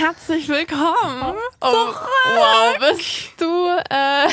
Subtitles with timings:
[0.00, 1.34] Herzlich willkommen.
[1.60, 3.44] Oh, wow, bist du,
[3.90, 4.28] äh,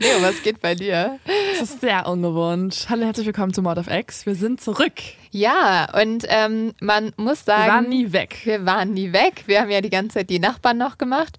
[0.04, 1.20] Leo, was geht bei dir?
[1.52, 2.86] Das ist sehr ungewohnt.
[2.88, 4.26] Hallo, herzlich willkommen zu Mord of X.
[4.26, 4.94] Wir sind zurück.
[5.30, 8.40] Ja, und ähm, man muss sagen, Wir waren nie weg.
[8.42, 9.44] wir waren nie weg.
[9.46, 11.38] Wir haben ja die ganze Zeit die Nachbarn noch gemacht.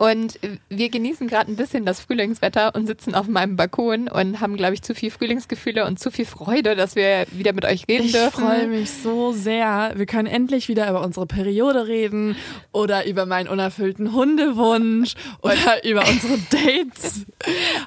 [0.00, 0.38] Und
[0.70, 4.72] wir genießen gerade ein bisschen das Frühlingswetter und sitzen auf meinem Balkon und haben, glaube
[4.72, 8.12] ich, zu viel Frühlingsgefühle und zu viel Freude, dass wir wieder mit euch reden Ich
[8.12, 8.30] dürfen.
[8.46, 9.92] freue mich so sehr.
[9.96, 12.34] Wir können endlich wieder über unsere Periode reden
[12.72, 17.26] oder über meinen unerfüllten Hundewunsch oder über unsere Dates.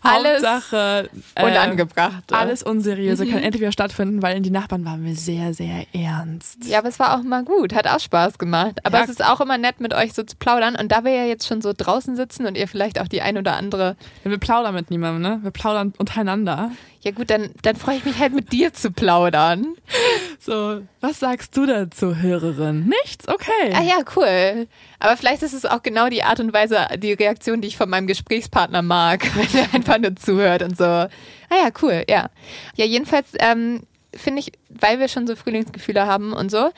[0.03, 2.31] Alles Hauptsache äh, Unangebracht.
[2.31, 6.65] Alles Unseriöse kann endlich wieder stattfinden, weil in die Nachbarn waren wir sehr, sehr ernst.
[6.67, 8.81] Ja, aber es war auch mal gut, hat auch Spaß gemacht.
[8.85, 9.03] Aber Ja.
[9.05, 10.75] es ist auch immer nett, mit euch so zu plaudern.
[10.75, 13.37] Und da wir ja jetzt schon so draußen sitzen und ihr vielleicht auch die ein
[13.37, 15.39] oder andere, Wir plaudern mit niemandem, ne?
[15.43, 16.71] Wir plaudern untereinander.
[17.01, 19.75] ja gut, dann, dann freue ich mich halt mit dir zu plaudern.
[20.39, 22.87] So, was sagst du dazu, Hörerin?
[23.03, 23.27] Nichts?
[23.27, 23.73] Okay.
[23.73, 24.67] Ah ja, cool.
[24.99, 27.89] Aber vielleicht ist es auch genau die Art und Weise, die Reaktion, die ich von
[27.89, 30.83] meinem Gesprächspartner mag, wenn er einfach nur zuhört und so.
[30.83, 31.09] Ah
[31.49, 32.29] ja, cool, ja.
[32.75, 33.81] Ja, jedenfalls ähm,
[34.15, 36.69] finde ich, weil wir schon so Frühlingsgefühle haben und so,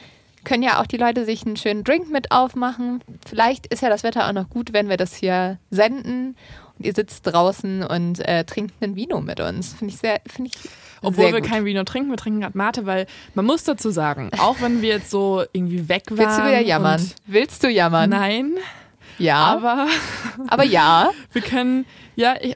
[0.45, 3.03] können ja auch die Leute sich einen schönen Drink mit aufmachen.
[3.27, 6.35] Vielleicht ist ja das Wetter auch noch gut, wenn wir das hier senden
[6.77, 9.73] und ihr sitzt draußen und äh, trinkt einen Vino mit uns.
[9.73, 10.69] Finde ich sehr, finde ich
[11.01, 11.49] Obwohl wir gut.
[11.49, 14.89] kein Vino trinken, wir trinken gerade Mate, weil man muss dazu sagen, auch wenn wir
[14.89, 16.17] jetzt so irgendwie weg waren.
[16.19, 17.11] Willst du wieder jammern?
[17.27, 18.09] Willst du jammern?
[18.09, 18.53] Nein,
[19.17, 19.87] Ja, aber,
[20.47, 21.11] aber ja.
[21.33, 21.85] wir können,
[22.15, 22.55] ja, ich,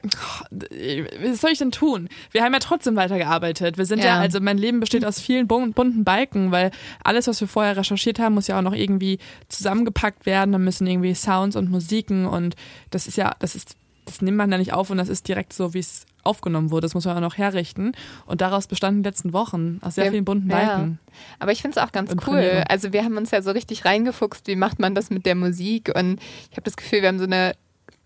[1.22, 2.08] was soll ich denn tun?
[2.30, 3.78] Wir haben ja trotzdem weitergearbeitet.
[3.78, 4.18] Wir sind ja, Ja.
[4.20, 6.70] also mein Leben besteht aus vielen bun- bunten Balken, weil
[7.04, 9.18] alles, was wir vorher recherchiert haben, muss ja auch noch irgendwie
[9.48, 10.52] zusammengepackt werden.
[10.52, 12.56] Dann müssen irgendwie Sounds und Musiken und
[12.90, 13.76] das ist ja, das ist,
[14.06, 16.82] das nimmt man da nicht auf und das ist direkt so, wie es aufgenommen wurde.
[16.86, 17.92] Das muss man auch noch herrichten.
[18.26, 20.56] Und daraus bestanden die letzten Wochen aus sehr Ja, vielen bunten ja.
[20.56, 20.98] Balken.
[21.38, 22.34] Aber ich finde es auch ganz Und cool.
[22.34, 22.68] Premiere.
[22.68, 25.90] Also wir haben uns ja so richtig reingefuchst, wie macht man das mit der Musik
[25.94, 26.20] und
[26.50, 27.52] ich habe das Gefühl, wir haben so eine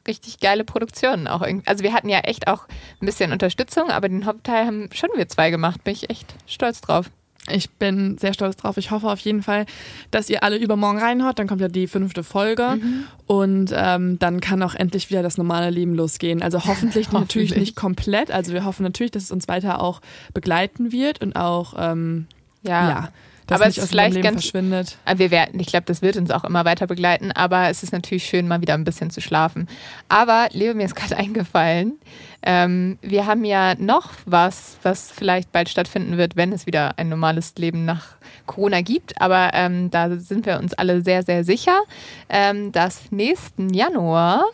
[0.07, 1.67] richtig geile Produktion auch irgendwie.
[1.67, 2.67] Also wir hatten ja echt auch
[3.01, 5.83] ein bisschen Unterstützung, aber den Hauptteil haben schon wir zwei gemacht.
[5.85, 7.11] Bin ich echt stolz drauf.
[7.51, 8.79] Ich bin sehr stolz drauf.
[8.79, 9.67] Ich hoffe auf jeden Fall,
[10.11, 11.39] dass ihr alle übermorgen reinhört.
[11.39, 12.79] Dann kommt ja die fünfte Folge
[13.27, 16.41] und ähm, dann kann auch endlich wieder das normale Leben losgehen.
[16.43, 17.59] Also hoffentlich, natürlich Hoffentlich.
[17.59, 18.31] nicht komplett.
[18.31, 20.01] Also wir hoffen natürlich, dass es uns weiter auch
[20.33, 22.27] begleiten wird und auch ähm,
[22.63, 22.89] Ja.
[22.89, 23.09] ja,
[23.47, 24.97] dass Aber es nicht ist aus vielleicht ganz- verschwindet.
[25.05, 27.93] Aber Wir werden, ich glaube, das wird uns auch immer weiter begleiten, aber es ist
[27.93, 29.69] natürlich schön, mal wieder ein bisschen zu schlafen.
[30.09, 31.95] Aber Leo, mir ist gerade eingefallen,
[32.47, 37.09] ähm, wir haben ja noch was, was vielleicht bald stattfinden wird, wenn es wieder ein
[37.09, 38.17] normales Leben nach
[38.47, 39.21] Corona gibt.
[39.21, 41.79] Aber ähm, da sind wir uns alle sehr, sehr sicher,
[42.29, 44.45] ähm, dass nächsten Januar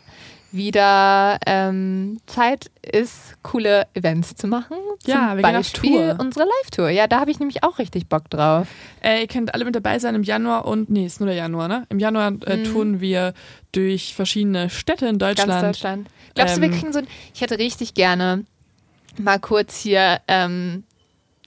[0.53, 4.77] wieder ähm, Zeit ist, coole Events zu machen.
[5.07, 6.17] Ja, wir gehen auf Beispiel Tour.
[6.19, 6.89] unsere Live-Tour.
[6.91, 8.67] Ja, da habe ich nämlich auch richtig Bock drauf.
[9.03, 11.69] Äh, ihr könnt alle mit dabei sein im Januar und, nee, ist nur der Januar,
[11.69, 11.87] ne?
[11.89, 12.65] Im Januar äh, Mhm.
[12.65, 13.33] touren wir
[13.73, 15.51] durch verschiedene Städte in Deutschland.
[15.51, 16.09] Ganz Deutschland.
[16.35, 17.09] Glaubst du, wir Ähm, kriegen so ein.
[17.35, 18.45] Ich hätte richtig gerne
[19.19, 20.85] mal kurz hier ähm,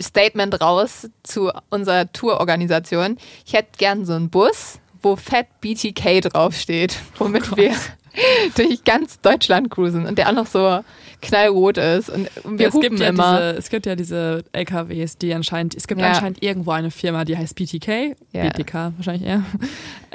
[0.02, 3.18] Statement raus zu unserer Tourorganisation.
[3.46, 7.74] Ich hätte gern so einen Bus, wo Fat BTK draufsteht, womit Oh wir
[8.56, 10.82] durch ganz Deutschland cruisen und der auch noch so
[11.22, 13.38] knallrot ist und wir es, hupen gibt ja immer.
[13.38, 16.08] diese, es gibt ja diese LKWs, die anscheinend, es gibt Ja.
[16.10, 18.44] anscheinend irgendwo eine Firma, die heißt BTK, Ja.
[18.50, 19.44] BTK wahrscheinlich eher.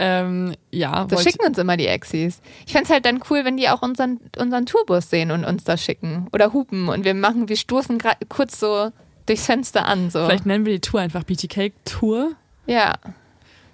[0.00, 2.40] Ähm, ja, das schicken uns immer die Exis.
[2.66, 5.64] Ich fände es halt dann cool, wenn die auch unseren, unseren Tourbus sehen und uns
[5.64, 6.28] das schicken.
[6.32, 8.92] Oder hupen und wir machen, wir stoßen gerade kurz so
[9.26, 10.10] durchs Fenster an.
[10.10, 10.24] So.
[10.24, 12.30] vielleicht nennen wir die Tour einfach BTK Tour.
[12.68, 12.94] Ja.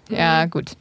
[0.09, 0.73] Ja, gut.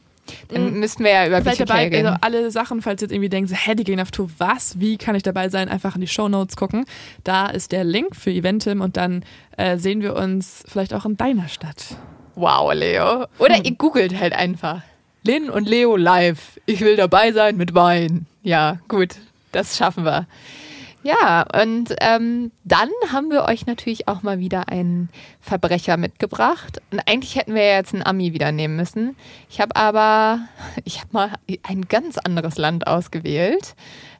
[0.48, 2.06] Dann müssten wir ja über Seid dabei, reden.
[2.06, 4.80] Also alle Sachen, falls ihr jetzt irgendwie denkt, hä, die gehen auf Tour, was?
[4.80, 5.68] Wie kann ich dabei sein?
[5.68, 6.84] Einfach in die Show Notes gucken.
[7.24, 9.24] Da ist der Link für Eventim und dann
[9.56, 11.96] äh, sehen wir uns vielleicht auch in deiner Stadt.
[12.34, 13.26] Wow, Leo.
[13.38, 13.64] Oder hm.
[13.64, 14.82] ihr googelt halt einfach.
[15.22, 16.60] Lin und Leo live.
[16.66, 18.26] Ich will dabei sein mit Wein.
[18.42, 19.16] Ja, gut.
[19.52, 20.26] Das schaffen wir.
[21.04, 26.80] Ja, und ähm, dann haben wir euch natürlich auch mal wieder einen Verbrecher mitgebracht.
[26.90, 29.14] Und eigentlich hätten wir ja jetzt einen Ami wieder nehmen müssen.
[29.50, 30.48] Ich habe aber,
[30.84, 33.74] ich habe mal ein ganz anderes Land ausgewählt.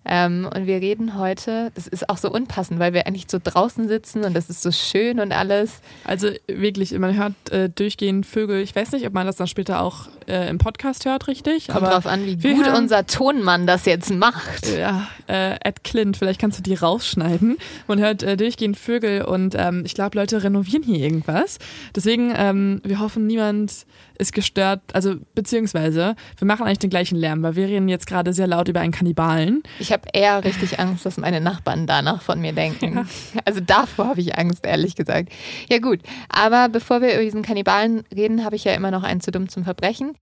[0.07, 3.89] Ähm, und wir reden heute, das ist auch so unpassend, weil wir eigentlich so draußen
[3.89, 5.81] sitzen und das ist so schön und alles.
[6.05, 8.61] Also wirklich, man hört äh, durchgehend Vögel.
[8.61, 11.69] Ich weiß nicht, ob man das dann später auch äh, im Podcast hört, richtig?
[11.69, 14.67] Kommt drauf an, wie gut haben, unser Tonmann das jetzt macht.
[14.69, 17.57] Ja, äh, Ed Clint, vielleicht kannst du die rausschneiden.
[17.87, 21.59] Man hört äh, durchgehend Vögel und ähm, ich glaube, Leute renovieren hier irgendwas.
[21.95, 23.87] Deswegen, ähm, wir hoffen, niemand
[24.19, 28.33] ist gestört, also beziehungsweise wir machen eigentlich den gleichen Lärm, weil wir reden jetzt gerade
[28.33, 29.63] sehr laut über einen Kannibalen.
[29.79, 32.97] Ich habe eher richtig Angst, dass meine Nachbarn danach von mir denken.
[32.97, 33.05] Ja.
[33.45, 35.31] Also davor habe ich Angst, ehrlich gesagt.
[35.69, 39.21] Ja gut, aber bevor wir über diesen Kannibalen reden, habe ich ja immer noch einen
[39.21, 40.17] zu dumm zum Verbrechen.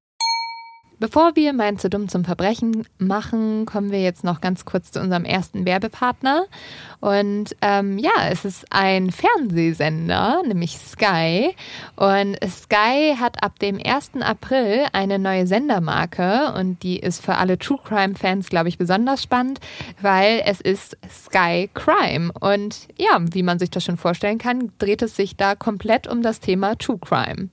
[1.02, 5.00] Bevor wir mein zu dumm zum Verbrechen machen, kommen wir jetzt noch ganz kurz zu
[5.00, 6.44] unserem ersten Werbepartner.
[7.00, 11.56] Und ähm, ja, es ist ein Fernsehsender, nämlich Sky.
[11.96, 14.12] Und Sky hat ab dem 1.
[14.20, 19.24] April eine neue Sendermarke und die ist für alle True Crime Fans, glaube ich, besonders
[19.24, 19.58] spannend,
[20.00, 22.30] weil es ist Sky Crime.
[22.38, 26.22] Und ja, wie man sich das schon vorstellen kann, dreht es sich da komplett um
[26.22, 27.48] das Thema True Crime.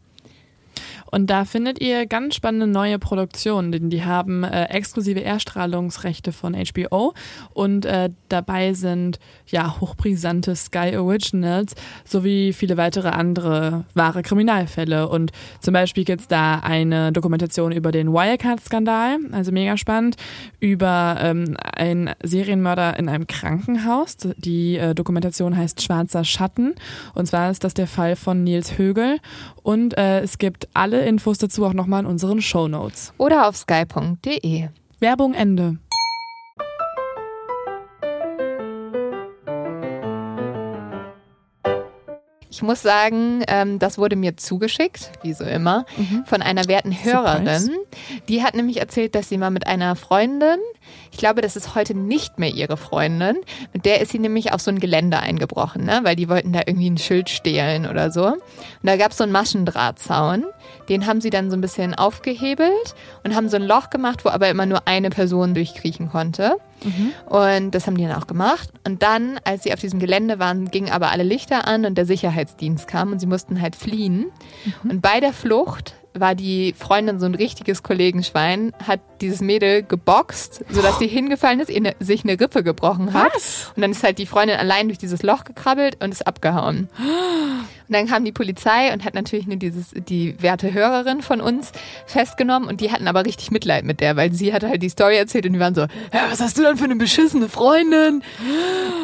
[1.11, 6.55] Und da findet ihr ganz spannende neue Produktionen, denn die haben äh, exklusive Erstrahlungsrechte von
[6.55, 7.13] HBO
[7.53, 11.75] und äh, dabei sind ja hochbrisante Sky Originals
[12.05, 15.07] sowie viele weitere andere wahre Kriminalfälle.
[15.09, 20.15] Und zum Beispiel gibt es da eine Dokumentation über den Wirecard-Skandal, also mega spannend,
[20.59, 24.17] über ähm, einen Serienmörder in einem Krankenhaus.
[24.37, 26.75] Die äh, Dokumentation heißt Schwarzer Schatten.
[27.13, 29.17] Und zwar ist das der Fall von Nils Högel.
[29.63, 33.13] Und äh, es gibt alle Infos dazu auch nochmal in unseren Show Notes.
[33.17, 34.69] Oder auf sky.de.
[34.99, 35.77] Werbung Ende.
[42.59, 46.25] Ich muss sagen, ähm, das wurde mir zugeschickt, wie so immer, mhm.
[46.25, 47.45] von einer werten Hörerin.
[47.45, 47.71] Surprise.
[48.27, 50.57] Die hat nämlich erzählt, dass sie mal mit einer Freundin,
[51.11, 53.37] ich glaube, das ist heute nicht mehr ihre Freundin,
[53.73, 56.01] mit der ist sie nämlich auf so ein Gelände eingebrochen, ne?
[56.03, 58.25] weil die wollten da irgendwie ein Schild stehlen oder so.
[58.27, 58.39] Und
[58.83, 60.45] da gab es so einen Maschendrahtzaun.
[60.87, 64.29] Den haben sie dann so ein bisschen aufgehebelt und haben so ein Loch gemacht, wo
[64.29, 66.57] aber immer nur eine Person durchkriechen konnte.
[66.83, 67.11] Mhm.
[67.25, 68.69] Und das haben die dann auch gemacht.
[68.85, 72.05] Und dann, als sie auf diesem Gelände waren, gingen aber alle Lichter an und der
[72.05, 74.31] Sicherheitsdienst kam und sie mussten halt fliehen.
[74.83, 74.91] Mhm.
[74.91, 80.65] Und bei der Flucht war die Freundin so ein richtiges Kollegenschwein, hat dieses Mädel geboxt,
[80.69, 83.33] sodass sie hingefallen ist, ihr sich eine Rippe gebrochen hat.
[83.33, 83.71] Was?
[83.75, 86.89] Und dann ist halt die Freundin allein durch dieses Loch gekrabbelt und ist abgehauen.
[87.89, 91.71] Und dann kam die Polizei und hat natürlich nur dieses, die werte Hörerin von uns
[92.05, 95.17] festgenommen und die hatten aber richtig Mitleid mit der, weil sie hatte halt die Story
[95.17, 98.21] erzählt und die waren so, ja, was hast du denn für eine beschissene Freundin?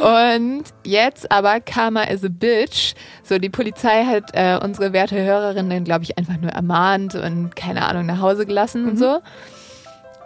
[0.02, 2.94] Und jetzt aber Karma is a bitch.
[3.24, 7.56] So, die Polizei hat äh, unsere werte Hörerin dann, glaube ich, einfach nur ermahnt und
[7.56, 8.90] keine Ahnung nach Hause gelassen mhm.
[8.90, 9.20] und so.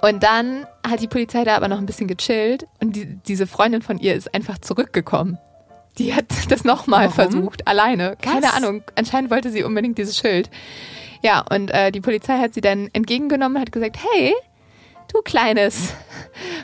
[0.01, 3.81] Und dann hat die Polizei da aber noch ein bisschen gechillt und die, diese Freundin
[3.81, 5.37] von ihr ist einfach zurückgekommen.
[5.97, 8.15] Die hat das nochmal versucht, alleine.
[8.21, 8.53] Keine Was?
[8.53, 8.83] Ahnung.
[8.95, 10.49] Anscheinend wollte sie unbedingt dieses Schild.
[11.21, 14.33] Ja, und äh, die Polizei hat sie dann entgegengenommen und hat gesagt, hey,
[15.13, 15.93] du kleines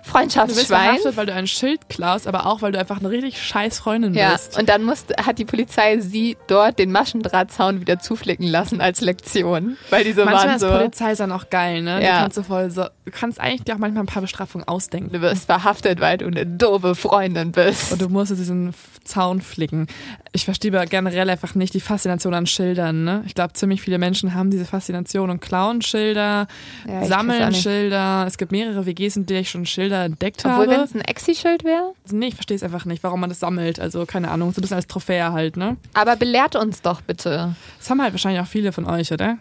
[0.04, 0.48] Freundschaftsschwein.
[0.48, 3.42] Du bist verhaftet, weil du ein Schild klaust, aber auch, weil du einfach eine richtig
[3.42, 4.58] scheiß Freundin ja, bist.
[4.58, 9.78] Und dann musste, hat die Polizei sie dort den Maschendrahtzaun wieder zuflicken lassen als Lektion.
[9.90, 12.04] Weil diese Manchmal waren so, ist Polizei dann auch geil, ne?
[12.04, 12.16] Ja.
[12.16, 15.12] Du kannst, so voll so, du kannst eigentlich dir auch manchmal ein paar Bestrafungen ausdenken.
[15.12, 17.92] Du wirst verhaftet, weil du eine doofe Freundin bist.
[17.92, 18.74] Und du musst diesen
[19.04, 19.88] Zaun flicken.
[20.32, 23.24] Ich verstehe aber generell einfach nicht die Faszination an Schildern, ne?
[23.26, 26.48] Ich glaube, ziemlich viele Menschen haben diese Faszination und klauen Schilder,
[26.88, 28.26] ja, sammeln Schilder.
[28.28, 30.64] Es gibt mehrere WGs, in denen ich schon Schilder entdeckt Obwohl, habe.
[30.64, 31.94] Obwohl, wenn es ein Exi-Schild wäre?
[32.12, 33.80] Nee, ich verstehe es einfach nicht, warum man das sammelt.
[33.80, 35.78] Also, keine Ahnung, so ein bisschen als Trophäe halt, ne?
[35.94, 37.56] Aber belehrt uns doch bitte.
[37.80, 39.38] Das haben halt wahrscheinlich auch viele von euch, oder?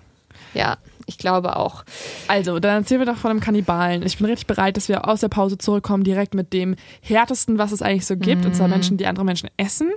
[0.54, 1.84] Ja, ich glaube auch.
[2.28, 4.02] Also, dann erzählen wir doch von einem Kannibalen.
[4.02, 7.72] Ich bin richtig bereit, dass wir aus der Pause zurückkommen, direkt mit dem härtesten, was
[7.72, 8.46] es eigentlich so gibt, mm.
[8.46, 8.74] und zwar mhm.
[8.74, 9.90] Menschen, die andere Menschen essen.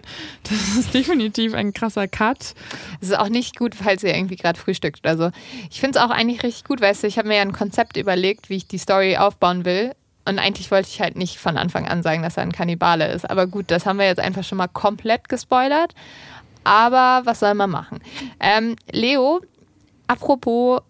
[0.43, 2.53] Das ist definitiv ein krasser Cut.
[3.01, 5.31] Es ist auch nicht gut, falls ihr irgendwie gerade frühstückt oder so.
[5.69, 7.97] Ich finde es auch eigentlich richtig gut, weißt du, ich habe mir ja ein Konzept
[7.97, 9.93] überlegt, wie ich die Story aufbauen will.
[10.27, 13.29] Und eigentlich wollte ich halt nicht von Anfang an sagen, dass er ein Kannibale ist.
[13.29, 15.93] Aber gut, das haben wir jetzt einfach schon mal komplett gespoilert.
[16.65, 17.99] Aber was soll man machen?
[18.41, 19.39] Ähm, Leo,
[20.07, 20.81] apropos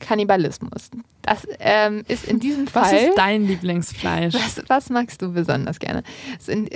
[0.00, 0.90] Kannibalismus.
[1.22, 2.92] Das ähm, ist in diesem Fall.
[2.92, 4.34] Was ist dein Lieblingsfleisch?
[4.34, 6.02] Was, was magst du besonders gerne?
[6.38, 6.68] Also in,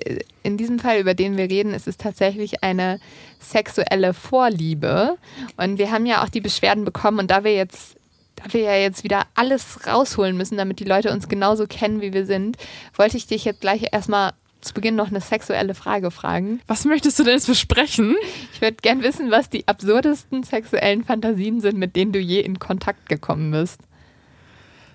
[0.42, 2.98] in diesem Fall, über den wir reden, ist es tatsächlich eine
[3.38, 5.16] sexuelle Vorliebe.
[5.56, 7.18] Und wir haben ja auch die Beschwerden bekommen.
[7.18, 7.96] Und da wir jetzt
[8.42, 12.12] da wir ja jetzt wieder alles rausholen müssen, damit die Leute uns genauso kennen, wie
[12.12, 12.56] wir sind,
[12.94, 16.60] wollte ich dich jetzt gleich erstmal zu Beginn noch eine sexuelle Frage fragen.
[16.66, 18.16] Was möchtest du denn jetzt besprechen?
[18.52, 22.58] Ich würde gern wissen, was die absurdesten sexuellen Fantasien sind, mit denen du je in
[22.58, 23.80] Kontakt gekommen bist.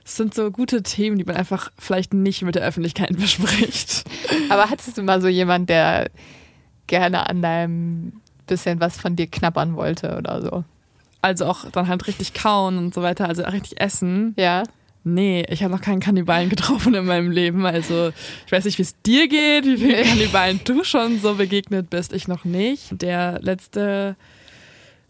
[0.03, 4.03] Das sind so gute Themen, die man einfach vielleicht nicht mit der Öffentlichkeit bespricht.
[4.49, 6.11] Aber hattest du mal so jemand, der
[6.87, 10.63] gerne an deinem bisschen was von dir knabbern wollte oder so?
[11.21, 14.35] Also auch dann halt richtig kauen und so weiter, also richtig essen.
[14.37, 14.63] Ja.
[15.07, 17.65] Nee, ich habe noch keinen Kannibalen getroffen in meinem Leben.
[17.65, 18.11] Also
[18.45, 22.11] ich weiß nicht, wie es dir geht, wie viele Kannibalen du schon so begegnet bist.
[22.11, 23.01] Ich noch nicht.
[23.01, 24.15] Der letzte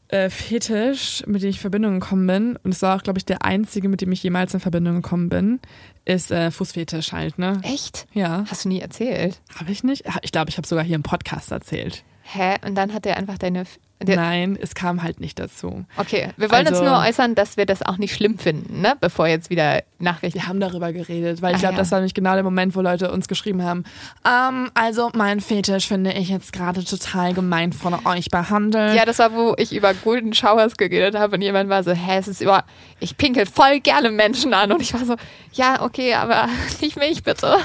[0.10, 3.26] äh, Fetisch, mit dem ich in Verbindung gekommen bin, und es war auch, glaube ich,
[3.26, 5.62] der einzige, mit dem ich jemals in Verbindung gekommen bin,
[6.04, 7.62] ist äh, Fußfetisch halt, ne?
[7.64, 8.06] Echt?
[8.14, 8.44] Ja.
[8.48, 9.40] Hast du nie erzählt?
[9.58, 10.04] Habe ich nicht?
[10.24, 12.04] Ich glaube, ich habe sogar hier im Podcast erzählt.
[12.22, 12.56] Hä?
[12.66, 13.66] Und dann hat er einfach deine
[14.04, 15.86] Nein, es kam halt nicht dazu.
[15.96, 18.96] Okay, wir wollen also, uns nur äußern, dass wir das auch nicht schlimm finden, ne?
[19.00, 20.38] bevor jetzt wieder Nachrichten.
[20.38, 21.80] Wir haben darüber geredet, weil ich glaube, ja.
[21.80, 23.86] das war nämlich genau der Moment, wo Leute uns geschrieben haben.
[24.26, 28.96] Um, also, mein Fetisch finde ich jetzt gerade total gemein von euch behandelt.
[28.96, 32.18] Ja, das war, wo ich über Golden Showers geredet habe und jemand war so, hä,
[32.18, 32.66] es ist über,
[33.00, 35.16] ich pinkel voll gerne Menschen an und ich war so,
[35.54, 36.50] ja, okay, aber
[36.82, 37.58] nicht mich bitte.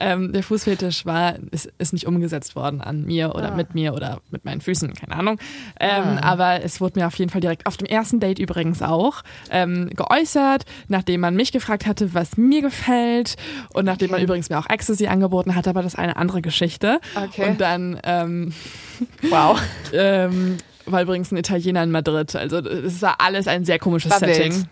[0.00, 3.56] Ähm, der Fußfetisch war, ist, ist nicht umgesetzt worden an mir oder ah.
[3.56, 5.38] mit mir oder mit meinen Füßen, keine Ahnung.
[5.80, 6.20] Ähm, ah.
[6.22, 9.90] Aber es wurde mir auf jeden Fall direkt auf dem ersten Date übrigens auch ähm,
[9.90, 13.36] geäußert, nachdem man mich gefragt hatte, was mir gefällt
[13.72, 14.16] und nachdem okay.
[14.16, 17.00] man übrigens mir auch Ecstasy angeboten hat, aber das ist eine andere Geschichte.
[17.14, 17.48] Okay.
[17.48, 18.52] Und dann ähm,
[19.30, 19.60] wow.
[19.92, 22.34] ähm, war übrigens ein Italiener in Madrid.
[22.34, 24.52] Also es war alles ein sehr komisches war Setting.
[24.54, 24.66] Wild.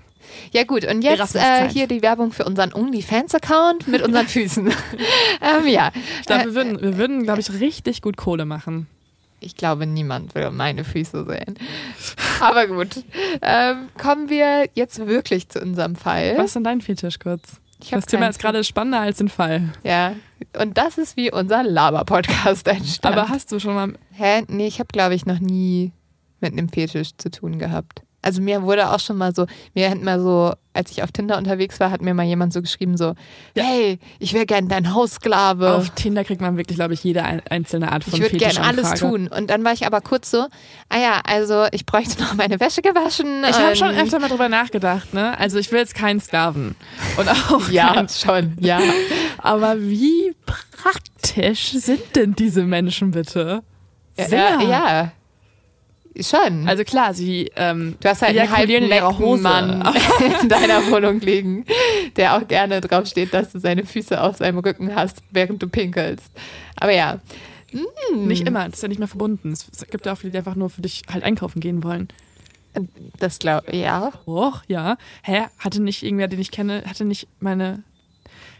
[0.52, 4.66] Ja gut, und jetzt äh, hier die Werbung für unseren OnlyFans-Account mit unseren Füßen.
[5.42, 5.90] ähm, ja.
[6.20, 8.86] Ich glaube, wir würden, wir würden glaube ich, richtig gut Kohle machen.
[9.40, 11.58] Ich glaube, niemand will meine Füße sehen.
[12.40, 13.04] Aber gut.
[13.42, 16.34] Ähm, kommen wir jetzt wirklich zu unserem Fall.
[16.36, 17.60] Was ist denn dein Fetisch kurz?
[17.90, 19.72] das Thema ist gerade spannender als den Fall.
[19.84, 20.14] Ja,
[20.58, 23.18] und das ist wie unser Laber-Podcast entstanden.
[23.18, 23.92] Aber hast du schon mal...
[24.12, 24.44] Hä?
[24.48, 25.92] Nee, ich habe, glaube ich, noch nie
[26.40, 28.02] mit einem Fetisch zu tun gehabt.
[28.26, 31.38] Also mir wurde auch schon mal so, mir hat mal so, als ich auf Tinder
[31.38, 33.14] unterwegs war, hat mir mal jemand so geschrieben so,
[33.54, 35.76] hey, ich wäre gern dein Haussklave.
[35.76, 38.94] Auf Tinder kriegt man wirklich, glaube ich, jede einzelne Art von Ich würde gern alles
[38.94, 39.28] tun.
[39.28, 40.46] Und dann war ich aber kurz so,
[40.88, 43.44] ah ja, also ich bräuchte noch meine Wäsche gewaschen.
[43.48, 45.38] Ich habe schon öfter mal drüber nachgedacht, ne?
[45.38, 46.74] Also ich will jetzt keinen Sklaven.
[47.16, 48.80] Und auch Ja, schon, ja.
[49.38, 53.62] Aber wie praktisch sind denn diese Menschen bitte?
[54.16, 54.58] Sehr.
[54.60, 55.12] Ja, ja.
[56.20, 56.66] Schon.
[56.66, 59.94] Also klar, sie ähm, Du hast halt einen halben Mann
[60.42, 61.64] in deiner Wohnung liegen,
[62.16, 65.68] der auch gerne drauf steht, dass du seine Füße auf seinem Rücken hast, während du
[65.68, 66.30] pinkelst.
[66.76, 67.20] Aber ja.
[67.72, 68.26] Mm.
[68.26, 69.52] Nicht immer, das ist ja nicht mehr verbunden.
[69.52, 72.08] Es gibt ja auch viele, die einfach nur für dich halt einkaufen gehen wollen.
[73.18, 74.12] Das glaube ich, ja.
[74.26, 74.96] Och, ja.
[75.22, 75.46] Hä?
[75.58, 77.82] Hatte nicht irgendwer, den ich kenne, hatte nicht meine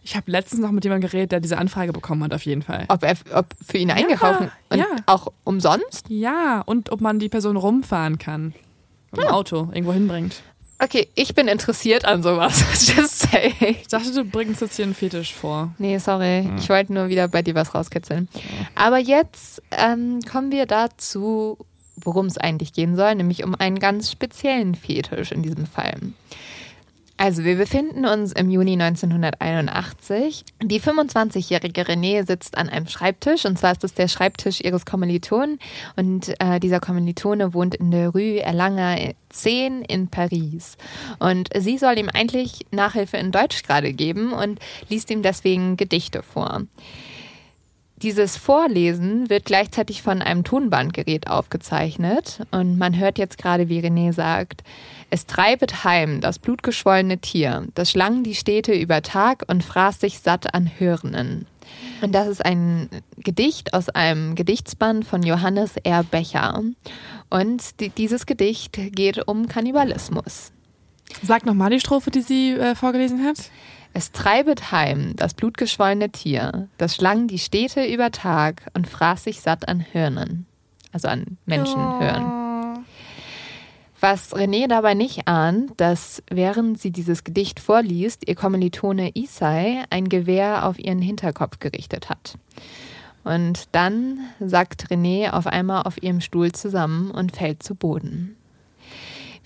[0.07, 2.85] ich habe letztens noch mit jemandem geredet, der diese Anfrage bekommen hat, auf jeden Fall.
[2.87, 4.87] Ob er ob für ihn eingekauft ja, und ja.
[5.07, 6.07] auch umsonst?
[6.09, 8.55] Ja, und ob man die Person rumfahren kann.
[9.11, 10.43] Mit dem Auto irgendwo hinbringt.
[10.79, 12.87] Okay, ich bin interessiert an sowas.
[12.97, 13.53] Just say.
[13.81, 15.75] Ich dachte, du bringst jetzt hier einen Fetisch vor.
[15.79, 16.45] Nee, sorry.
[16.45, 16.57] Hm.
[16.59, 18.29] Ich wollte nur wieder bei dir was rauskitzeln.
[18.77, 21.59] Aber jetzt ähm, kommen wir dazu,
[21.97, 25.97] worum es eigentlich gehen soll, nämlich um einen ganz speziellen Fetisch in diesem Fall.
[27.19, 30.45] Also wir befinden uns im Juni 1981.
[30.63, 35.59] Die 25-jährige Renée sitzt an einem Schreibtisch und zwar ist es der Schreibtisch ihres Kommilitonen
[35.97, 38.99] und äh, dieser Kommilitone wohnt in der Rue Erlanger
[39.31, 40.77] 10 in Paris
[41.19, 46.23] und sie soll ihm eigentlich Nachhilfe in Deutsch gerade geben und liest ihm deswegen Gedichte
[46.23, 46.63] vor.
[48.03, 54.13] Dieses Vorlesen wird gleichzeitig von einem Tonbandgerät aufgezeichnet und man hört jetzt gerade, wie René
[54.13, 54.63] sagt,
[55.11, 60.19] es treibet heim das blutgeschwollene Tier, das schlang die Städte über Tag und fraß sich
[60.19, 61.47] satt an Hirnen.
[62.03, 66.03] Und das ist ein Gedicht aus einem Gedichtsband von Johannes R.
[66.05, 66.63] Becher.
[67.31, 70.53] Und die, dieses Gedicht geht um Kannibalismus.
[71.23, 73.51] Sag nochmal die Strophe, die sie äh, vorgelesen hat.
[73.93, 79.41] Es treibet heim das blutgeschwollene Tier, das schlang die Städte über Tag und fraß sich
[79.41, 80.47] satt an Hirnen.
[80.93, 82.25] Also an Menschenhirn.
[82.25, 82.46] Oh.
[84.01, 90.09] Was René dabei nicht ahnt, dass während sie dieses Gedicht vorliest, ihr Kommilitone Isai ein
[90.09, 92.37] Gewehr auf ihren Hinterkopf gerichtet hat.
[93.25, 98.36] Und dann sackt René auf einmal auf ihrem Stuhl zusammen und fällt zu Boden.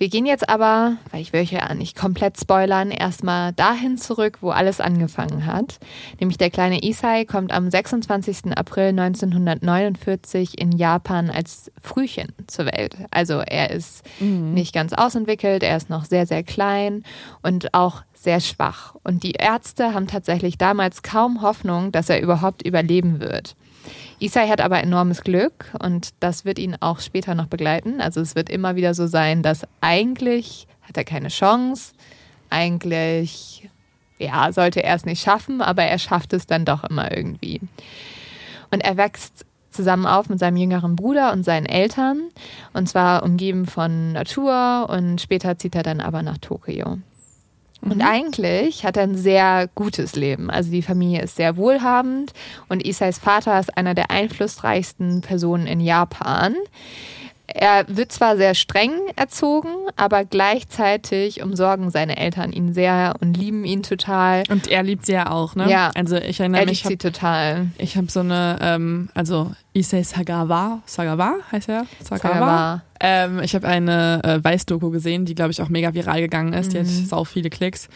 [0.01, 4.39] Wir gehen jetzt aber, weil ich will euch ja nicht komplett spoilern, erstmal dahin zurück,
[4.41, 5.79] wo alles angefangen hat.
[6.19, 8.57] Nämlich der kleine Isai kommt am 26.
[8.57, 12.97] April 1949 in Japan als Frühchen zur Welt.
[13.11, 14.55] Also er ist mhm.
[14.55, 17.05] nicht ganz ausentwickelt, er ist noch sehr, sehr klein
[17.43, 18.95] und auch sehr schwach.
[19.05, 23.55] Und die Ärzte haben tatsächlich damals kaum Hoffnung, dass er überhaupt überleben wird.
[24.19, 28.01] Isai hat aber enormes Glück und das wird ihn auch später noch begleiten.
[28.01, 31.93] Also es wird immer wieder so sein, dass eigentlich hat er keine Chance,
[32.51, 33.69] eigentlich
[34.19, 37.61] ja, sollte er es nicht schaffen, aber er schafft es dann doch immer irgendwie.
[38.71, 42.29] Und er wächst zusammen auf mit seinem jüngeren Bruder und seinen Eltern
[42.73, 46.99] und zwar umgeben von Natur und später zieht er dann aber nach Tokio.
[47.83, 48.03] Und mhm.
[48.03, 50.51] eigentlich hat er ein sehr gutes Leben.
[50.51, 52.33] Also die Familie ist sehr wohlhabend
[52.69, 56.55] und Isais Vater ist einer der einflussreichsten Personen in Japan.
[57.53, 63.65] Er wird zwar sehr streng erzogen, aber gleichzeitig umsorgen seine Eltern ihn sehr und lieben
[63.65, 64.45] ihn total.
[64.49, 65.69] Und er liebt sie ja auch, ne?
[65.69, 65.91] Ja.
[65.97, 66.85] Also ich erinnere er mich.
[66.85, 67.67] Er liebt sie total.
[67.79, 71.87] Ich habe so eine, ähm, also Issei Sagawa, Sagawa heißt er?
[72.03, 72.19] Sagawa.
[72.19, 72.83] Sagawa.
[72.99, 76.69] Ähm, ich habe eine äh, Weißdoku gesehen, die glaube ich auch mega viral gegangen ist.
[76.69, 76.71] Mhm.
[76.71, 77.07] Die hat mhm.
[77.07, 77.89] sau viele Klicks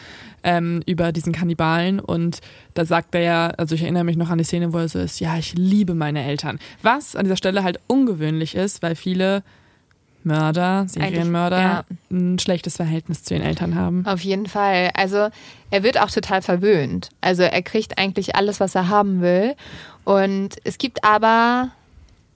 [0.43, 2.39] ähm, über diesen Kannibalen und
[2.75, 4.99] da sagt er ja, also ich erinnere mich noch an die Szene, wo er so
[4.99, 6.59] ist, ja, ich liebe meine Eltern.
[6.81, 9.43] Was an dieser Stelle halt ungewöhnlich ist, weil viele
[10.25, 11.85] Mörder, Serienmörder, ja.
[12.11, 14.05] ein schlechtes Verhältnis zu den Eltern haben.
[14.05, 14.91] Auf jeden Fall.
[14.93, 15.29] Also
[15.69, 17.09] er wird auch total verwöhnt.
[17.21, 19.55] Also er kriegt eigentlich alles, was er haben will.
[20.03, 21.71] Und es gibt aber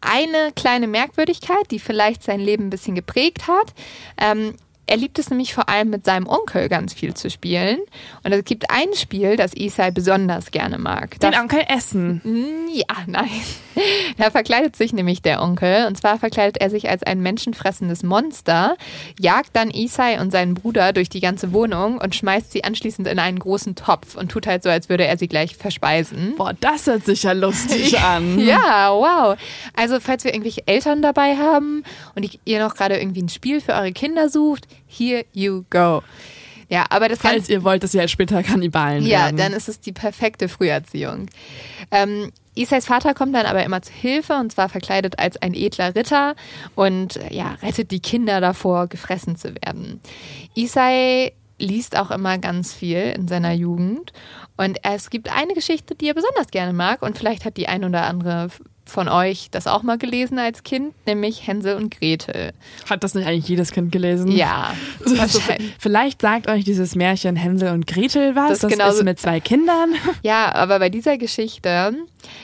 [0.01, 3.73] eine kleine Merkwürdigkeit, die vielleicht sein Leben ein bisschen geprägt hat.
[4.17, 4.53] Ähm,
[4.89, 7.77] er liebt es nämlich vor allem mit seinem Onkel ganz viel zu spielen.
[8.23, 11.19] Und es gibt ein Spiel, das Isai besonders gerne mag.
[11.19, 12.21] Den Onkel essen.
[12.73, 13.29] Ja, nein.
[14.17, 15.85] Da verkleidet sich nämlich der Onkel.
[15.87, 18.75] Und zwar verkleidet er sich als ein menschenfressendes Monster,
[19.17, 23.19] jagt dann Isai und seinen Bruder durch die ganze Wohnung und schmeißt sie anschließend in
[23.19, 26.33] einen großen Topf und tut halt so, als würde er sie gleich verspeisen.
[26.37, 28.37] Boah, das hört sich ja lustig an.
[28.39, 29.37] ja, wow.
[29.77, 31.83] Also, falls wir irgendwelche Eltern dabei haben
[32.15, 36.03] und ihr noch gerade irgendwie ein Spiel für eure Kinder sucht, here you go.
[36.69, 39.37] Ja, aber das Falls ihr wollt, dass sie halt später Kannibalen ja, werden.
[39.37, 41.27] Ja, dann ist es die perfekte Früherziehung.
[41.89, 45.95] Ähm, Isais Vater kommt dann aber immer zu Hilfe und zwar verkleidet als ein edler
[45.95, 46.35] Ritter
[46.75, 49.99] und ja, rettet die Kinder davor, gefressen zu werden.
[50.55, 54.13] Isai liest auch immer ganz viel in seiner Jugend
[54.57, 57.83] und es gibt eine Geschichte, die er besonders gerne mag und vielleicht hat die ein
[57.83, 58.49] oder andere
[58.89, 62.51] von euch das auch mal gelesen als Kind, nämlich Hänsel und Gretel.
[62.89, 64.31] Hat das nicht eigentlich jedes Kind gelesen?
[64.31, 64.73] Ja.
[65.19, 65.39] Also,
[65.79, 68.59] vielleicht sagt euch dieses Märchen Hänsel und Gretel was.
[68.59, 69.93] Das, das ist mit zwei Kindern.
[70.23, 71.93] Ja, aber bei dieser Geschichte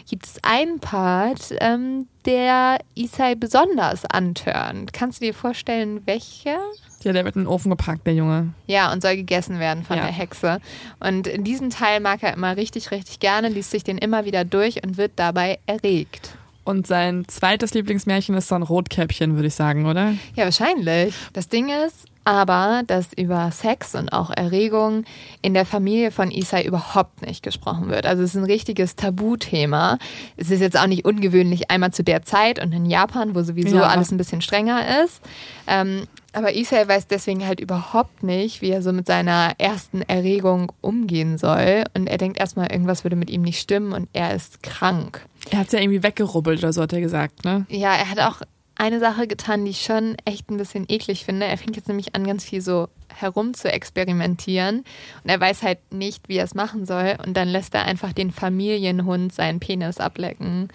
[0.09, 4.93] gibt es einen Part, ähm, der Isai besonders antörnt.
[4.93, 6.59] Kannst du dir vorstellen, welcher?
[7.05, 8.49] Ja, der wird in den Ofen gepackt, der Junge.
[8.67, 10.03] Ja, und soll gegessen werden von ja.
[10.03, 10.59] der Hexe.
[10.99, 14.43] Und in diesem Teil mag er immer richtig, richtig gerne, liest sich den immer wieder
[14.43, 16.35] durch und wird dabei erregt.
[16.65, 20.15] Und sein zweites Lieblingsmärchen ist dann Rotkäppchen, würde ich sagen, oder?
[20.35, 21.13] Ja, wahrscheinlich.
[21.33, 25.05] Das Ding ist, aber dass über Sex und auch Erregung
[25.43, 28.07] in der Familie von Isai überhaupt nicht gesprochen wird.
[28.07, 29.99] Also es ist ein richtiges Tabuthema.
[30.37, 33.77] Es ist jetzt auch nicht ungewöhnlich, einmal zu der Zeit und in Japan, wo sowieso
[33.77, 33.83] ja.
[33.83, 35.21] alles ein bisschen strenger ist.
[35.67, 40.71] Ähm, aber Isai weiß deswegen halt überhaupt nicht, wie er so mit seiner ersten Erregung
[40.81, 41.85] umgehen soll.
[41.93, 45.25] Und er denkt erstmal, irgendwas würde mit ihm nicht stimmen und er ist krank.
[45.51, 47.65] Er hat es ja irgendwie weggerubbelt oder so, hat er gesagt, ne?
[47.69, 48.41] Ja, er hat auch
[48.75, 51.45] eine Sache getan, die ich schon echt ein bisschen eklig finde.
[51.45, 54.79] Er fängt jetzt nämlich an, ganz viel so herum zu experimentieren.
[55.23, 57.15] Und er weiß halt nicht, wie er es machen soll.
[57.25, 60.67] Und dann lässt er einfach den Familienhund seinen Penis ablecken.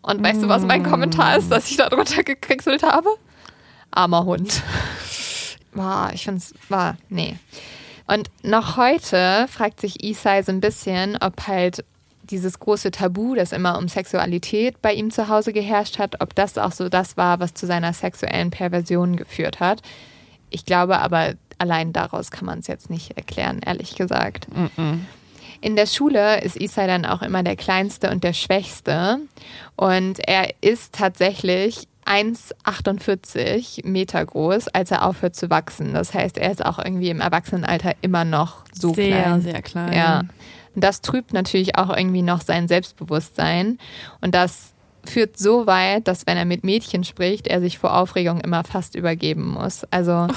[0.00, 0.42] Und weißt mm.
[0.42, 3.10] du, was mein Kommentar ist, dass ich da drunter gekriegselt habe?
[3.90, 4.62] Armer Hund.
[5.72, 7.36] Boah, ich finde es, war, nee.
[8.06, 11.84] Und noch heute fragt sich Isai so ein bisschen, ob halt
[12.22, 16.58] dieses große Tabu, das immer um Sexualität bei ihm zu Hause geherrscht hat, ob das
[16.58, 19.82] auch so das war, was zu seiner sexuellen Perversion geführt hat.
[20.50, 24.48] Ich glaube aber, allein daraus kann man es jetzt nicht erklären, ehrlich gesagt.
[24.54, 24.98] Mm -mm.
[25.60, 29.18] In der Schule ist Isai dann auch immer der Kleinste und der Schwächste.
[29.74, 35.92] Und er ist tatsächlich 1,48 Meter groß, als er aufhört zu wachsen.
[35.92, 39.40] Das heißt, er ist auch irgendwie im Erwachsenenalter immer noch so sehr, klein.
[39.42, 39.92] Sehr, sehr klein.
[39.92, 40.20] Ja.
[40.74, 43.78] Und das trübt natürlich auch irgendwie noch sein Selbstbewusstsein.
[44.20, 48.40] Und das führt so weit, dass wenn er mit Mädchen spricht, er sich vor Aufregung
[48.40, 49.84] immer fast übergeben muss.
[49.90, 50.28] Also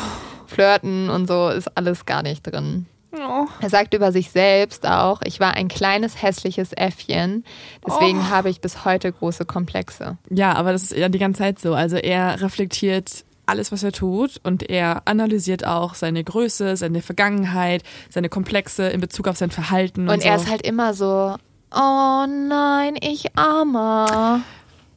[0.48, 2.86] flirten und so ist alles gar nicht drin.
[3.14, 3.46] Oh.
[3.60, 7.44] Er sagt über sich selbst auch, ich war ein kleines hässliches Äffchen,
[7.86, 8.30] deswegen oh.
[8.30, 10.18] habe ich bis heute große Komplexe.
[10.30, 11.74] Ja, aber das ist ja die ganze Zeit so.
[11.74, 17.84] Also er reflektiert alles, was er tut und er analysiert auch seine Größe, seine Vergangenheit,
[18.10, 20.08] seine Komplexe in Bezug auf sein Verhalten.
[20.08, 20.46] Und, und er so.
[20.46, 21.36] ist halt immer so,
[21.76, 24.42] oh nein, ich armer.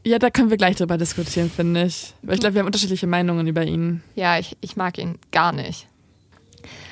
[0.04, 2.14] Ja, da können wir gleich drüber diskutieren, finde ich.
[2.22, 4.02] Weil ich glaube, wir haben unterschiedliche Meinungen über ihn.
[4.14, 5.88] Ja, ich, ich mag ihn gar nicht.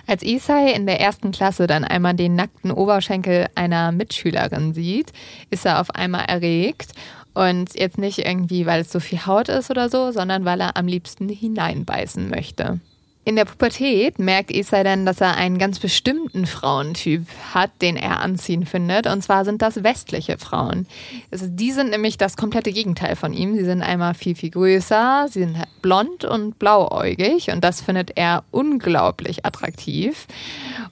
[0.07, 5.13] Als Isai in der ersten Klasse dann einmal den nackten Oberschenkel einer Mitschülerin sieht,
[5.51, 6.93] ist er auf einmal erregt.
[7.35, 10.77] Und jetzt nicht irgendwie, weil es so viel Haut ist oder so, sondern weil er
[10.77, 12.81] am liebsten hineinbeißen möchte.
[13.25, 18.21] In der Pubertät merkt Isai dann, dass er einen ganz bestimmten Frauentyp hat, den er
[18.21, 19.07] anziehen findet.
[19.07, 20.89] Und zwar sind das westliche Frauen.
[21.31, 23.55] Also die sind nämlich das komplette Gegenteil von ihm.
[23.55, 27.53] Sie sind einmal viel, viel größer, sie sind blond und blauäugig.
[27.53, 30.27] Und das findet er unglaublich attraktiv.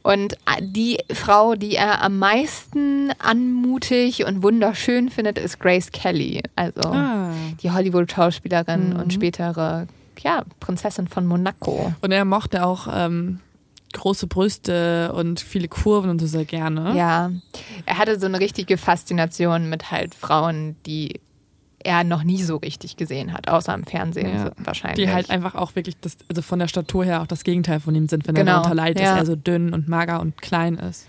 [0.05, 6.45] Und die Frau, die er am meisten anmutig und wunderschön findet, ist Grace Kelly.
[6.55, 7.33] Also ah.
[7.61, 9.01] die Hollywood-Schauspielerin mhm.
[9.01, 9.89] und spätere
[10.23, 11.93] ja, Prinzessin von Monaco.
[12.01, 13.41] Und er mochte auch ähm,
[13.93, 16.97] große Brüste und viele Kurven und so sehr gerne.
[16.97, 17.31] Ja,
[17.87, 21.21] er hatte so eine richtige Faszination mit halt Frauen, die
[21.83, 24.51] er noch nie so richtig gesehen hat, außer im Fernsehen ja.
[24.59, 25.07] wahrscheinlich.
[25.07, 27.95] Die halt einfach auch wirklich, das, also von der Statur her auch das Gegenteil von
[27.95, 28.51] ihm sind, wenn genau.
[28.51, 29.13] er darunter leidet, ja.
[29.13, 31.07] dass er so dünn und mager und klein ist.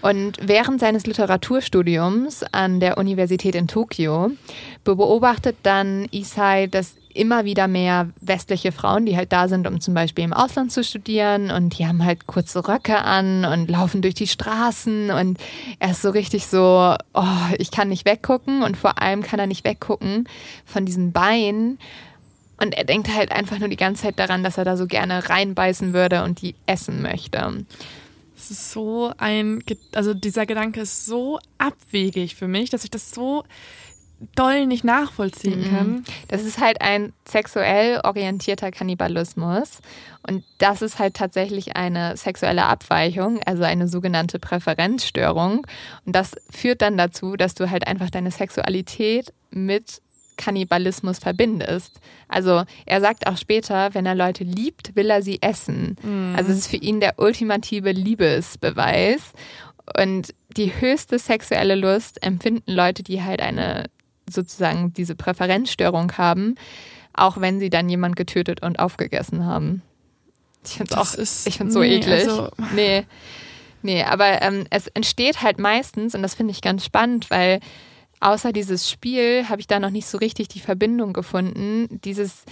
[0.00, 4.32] Und während seines Literaturstudiums an der Universität in Tokio
[4.82, 9.94] beobachtet dann Isai, dass immer wieder mehr westliche Frauen, die halt da sind, um zum
[9.94, 11.50] Beispiel im Ausland zu studieren.
[11.50, 15.10] Und die haben halt kurze Röcke an und laufen durch die Straßen.
[15.10, 15.38] Und
[15.78, 18.62] er ist so richtig so, oh, ich kann nicht weggucken.
[18.62, 20.28] Und vor allem kann er nicht weggucken
[20.64, 21.78] von diesen Beinen
[22.62, 25.28] und er denkt halt einfach nur die ganze Zeit daran, dass er da so gerne
[25.28, 27.64] reinbeißen würde und die essen möchte.
[28.36, 33.10] Das ist so ein, also dieser Gedanke ist so abwegig für mich, dass ich das
[33.10, 33.44] so
[34.34, 35.76] doll nicht nachvollziehen mhm.
[35.76, 36.04] kann.
[36.28, 39.80] Das ist halt ein sexuell orientierter Kannibalismus.
[40.26, 45.66] Und das ist halt tatsächlich eine sexuelle Abweichung, also eine sogenannte Präferenzstörung.
[46.06, 50.00] Und das führt dann dazu, dass du halt einfach deine Sexualität mit
[50.36, 52.00] Kannibalismus verbindest.
[52.28, 55.96] Also er sagt auch später, wenn er Leute liebt, will er sie essen.
[56.02, 56.34] Mhm.
[56.36, 59.32] Also es ist für ihn der ultimative Liebesbeweis.
[60.00, 63.86] Und die höchste sexuelle Lust empfinden Leute, die halt eine
[64.32, 66.56] sozusagen diese Präferenzstörung haben,
[67.14, 69.82] auch wenn sie dann jemand getötet und aufgegessen haben.
[70.64, 72.28] Ich finde es auch, ist, ich finde so nee, eklig.
[72.28, 73.04] Also, nee,
[73.82, 77.60] nee, aber ähm, es entsteht halt meistens, und das finde ich ganz spannend, weil
[78.20, 82.00] außer dieses Spiel habe ich da noch nicht so richtig die Verbindung gefunden.
[82.04, 82.44] Dieses,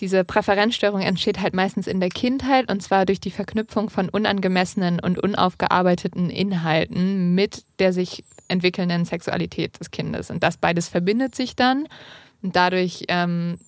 [0.00, 5.00] diese Präferenzstörung entsteht halt meistens in der Kindheit und zwar durch die Verknüpfung von unangemessenen
[5.00, 10.30] und unaufgearbeiteten Inhalten mit der sich entwickelnden Sexualität des Kindes.
[10.30, 11.86] Und das beides verbindet sich dann
[12.42, 13.58] und dadurch ähm,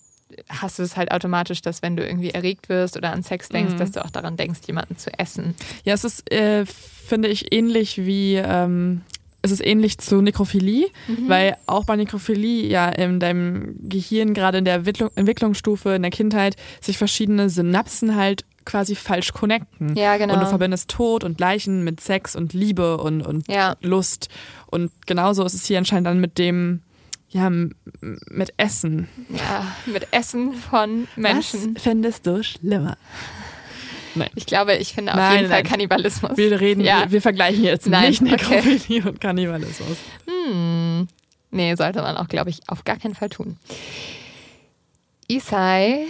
[0.49, 3.75] hast du es halt automatisch, dass wenn du irgendwie erregt wirst oder an Sex denkst,
[3.75, 3.79] mhm.
[3.79, 5.55] dass du auch daran denkst, jemanden zu essen.
[5.85, 9.03] Ja, es ist, äh, finde ich, ähnlich wie ähm,
[9.43, 11.29] es ist ähnlich zu Nekrophilie, mhm.
[11.29, 16.11] weil auch bei Nekrophilie ja in deinem Gehirn gerade in der Entwicklung, Entwicklungsstufe in der
[16.11, 19.97] Kindheit sich verschiedene Synapsen halt quasi falsch connecten.
[19.97, 20.35] Ja, genau.
[20.35, 23.77] Und du verbindest Tod und Leichen mit Sex und Liebe und, und ja.
[23.81, 24.29] Lust.
[24.71, 26.83] Und genauso ist es hier anscheinend dann mit dem,
[27.29, 29.09] ja, mit Essen.
[29.29, 31.75] Ja, mit Essen von Menschen.
[31.75, 32.97] Was fändest du schlimmer?
[34.15, 34.31] Nein.
[34.35, 35.65] Ich glaube, ich finde auf nein, jeden nein.
[35.65, 36.37] Fall Kannibalismus.
[36.37, 37.03] Wir reden, ja.
[37.03, 39.09] wir, wir vergleichen jetzt nein, nicht Nekrophilie okay.
[39.09, 39.99] und Kannibalismus.
[40.27, 41.07] Hm.
[41.53, 43.57] Nee, sollte man auch, glaube ich, auf gar keinen Fall tun.
[45.29, 46.07] Isai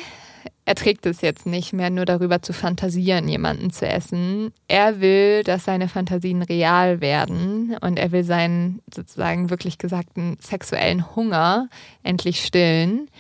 [0.70, 4.52] erträgt es jetzt nicht mehr, nur darüber zu fantasieren, jemanden zu essen.
[4.68, 11.16] Er will, dass seine Fantasien real werden und er will seinen sozusagen wirklich gesagten sexuellen
[11.16, 11.68] Hunger
[12.04, 13.10] endlich stillen.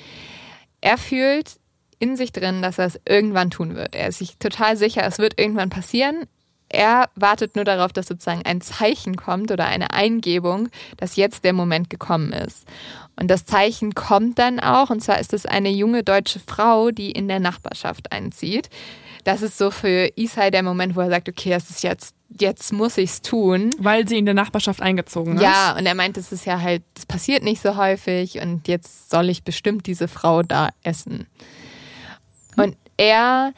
[0.80, 1.56] Er fühlt,
[1.98, 3.96] in sich drin, dass er es irgendwann tun wird.
[3.96, 6.26] Er ist sich total sicher, es wird irgendwann passieren.
[6.68, 11.52] Er wartet nur darauf, dass sozusagen ein Zeichen kommt oder eine Eingebung, dass jetzt der
[11.52, 12.64] Moment gekommen ist.
[13.16, 17.10] Und das Zeichen kommt dann auch, und zwar ist es eine junge deutsche Frau, die
[17.10, 18.70] in der Nachbarschaft einzieht.
[19.24, 22.72] Das ist so für Isai der Moment, wo er sagt, okay, es ist jetzt, jetzt
[22.72, 23.70] muss ich's tun.
[23.78, 25.42] Weil sie in der Nachbarschaft eingezogen ist.
[25.42, 29.10] Ja, und er meint, es ist ja halt, das passiert nicht so häufig und jetzt
[29.10, 31.26] soll ich bestimmt diese Frau da essen.
[32.56, 33.52] Und er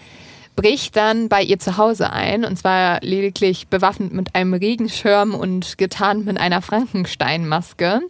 [0.55, 5.79] bricht dann bei ihr zu Hause ein und zwar lediglich bewaffnet mit einem Regenschirm und
[5.79, 8.03] getarnt mit einer Frankenstein-Maske.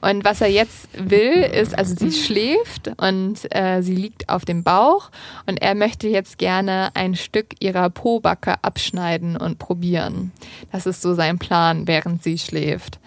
[0.00, 4.62] Und was er jetzt will, ist, also sie schläft und äh, sie liegt auf dem
[4.62, 5.10] Bauch
[5.46, 10.32] und er möchte jetzt gerne ein Stück ihrer Pobacke abschneiden und probieren.
[10.72, 12.98] Das ist so sein Plan, während sie schläft.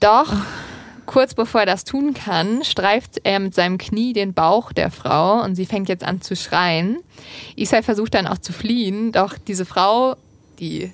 [0.00, 0.32] Doch
[1.06, 5.42] kurz bevor er das tun kann, streift er mit seinem Knie den Bauch der Frau
[5.42, 6.98] und sie fängt jetzt an zu schreien.
[7.56, 10.16] Isai versucht dann auch zu fliehen, doch diese Frau,
[10.58, 10.92] die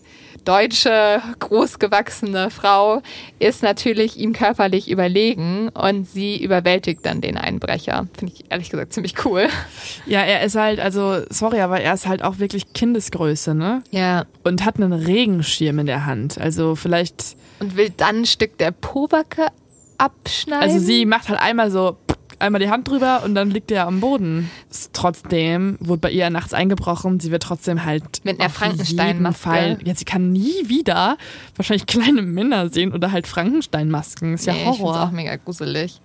[0.49, 3.03] deutsche, großgewachsene Frau
[3.38, 8.09] ist natürlich ihm körperlich überlegen und sie überwältigt dann den Einbrecher.
[8.16, 9.49] Finde ich ehrlich gesagt ziemlich cool.
[10.07, 13.83] Ja, er ist halt, also, sorry, aber er ist halt auch wirklich Kindesgröße, ne?
[13.90, 14.25] Ja.
[14.42, 16.38] Und hat einen Regenschirm in der Hand.
[16.38, 17.37] Also vielleicht.
[17.61, 19.49] Und will dann ein Stück der Pobacke
[19.99, 20.63] abschneiden.
[20.63, 21.97] Also sie macht halt einmal so
[22.39, 24.51] einmal die Hand drüber und dann liegt er am Boden.
[24.93, 27.21] Trotzdem wurde bei ihr nachts eingebrochen.
[27.21, 29.79] Sie wird trotzdem halt mit einer Frankenstein-Maske.
[29.85, 31.17] Ja, sie kann nie wieder
[31.57, 34.35] wahrscheinlich kleine Männer sehen oder halt Frankenstein-Masken.
[34.35, 34.95] Ist ja nee, Horror.
[34.95, 36.01] Ich auch mega gruselig.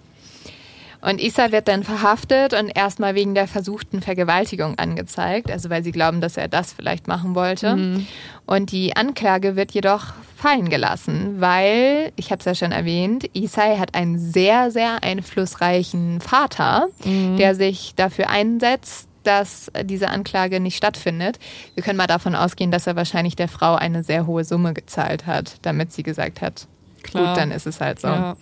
[1.03, 5.91] Und Isa wird dann verhaftet und erstmal wegen der versuchten Vergewaltigung angezeigt, also weil sie
[5.91, 7.75] glauben, dass er das vielleicht machen wollte.
[7.75, 8.07] Mhm.
[8.45, 13.77] Und die Anklage wird jedoch fallen gelassen, weil, ich habe es ja schon erwähnt, Isai
[13.77, 17.35] hat einen sehr, sehr einflussreichen Vater, mhm.
[17.35, 21.37] der sich dafür einsetzt, dass diese Anklage nicht stattfindet.
[21.75, 25.25] Wir können mal davon ausgehen, dass er wahrscheinlich der Frau eine sehr hohe Summe gezahlt
[25.25, 26.67] hat, damit sie gesagt hat,
[27.03, 27.27] Klar.
[27.27, 28.07] gut, dann ist es halt so.
[28.07, 28.37] Ja.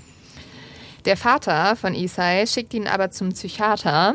[1.05, 4.13] Der Vater von Isai schickt ihn aber zum Psychiater,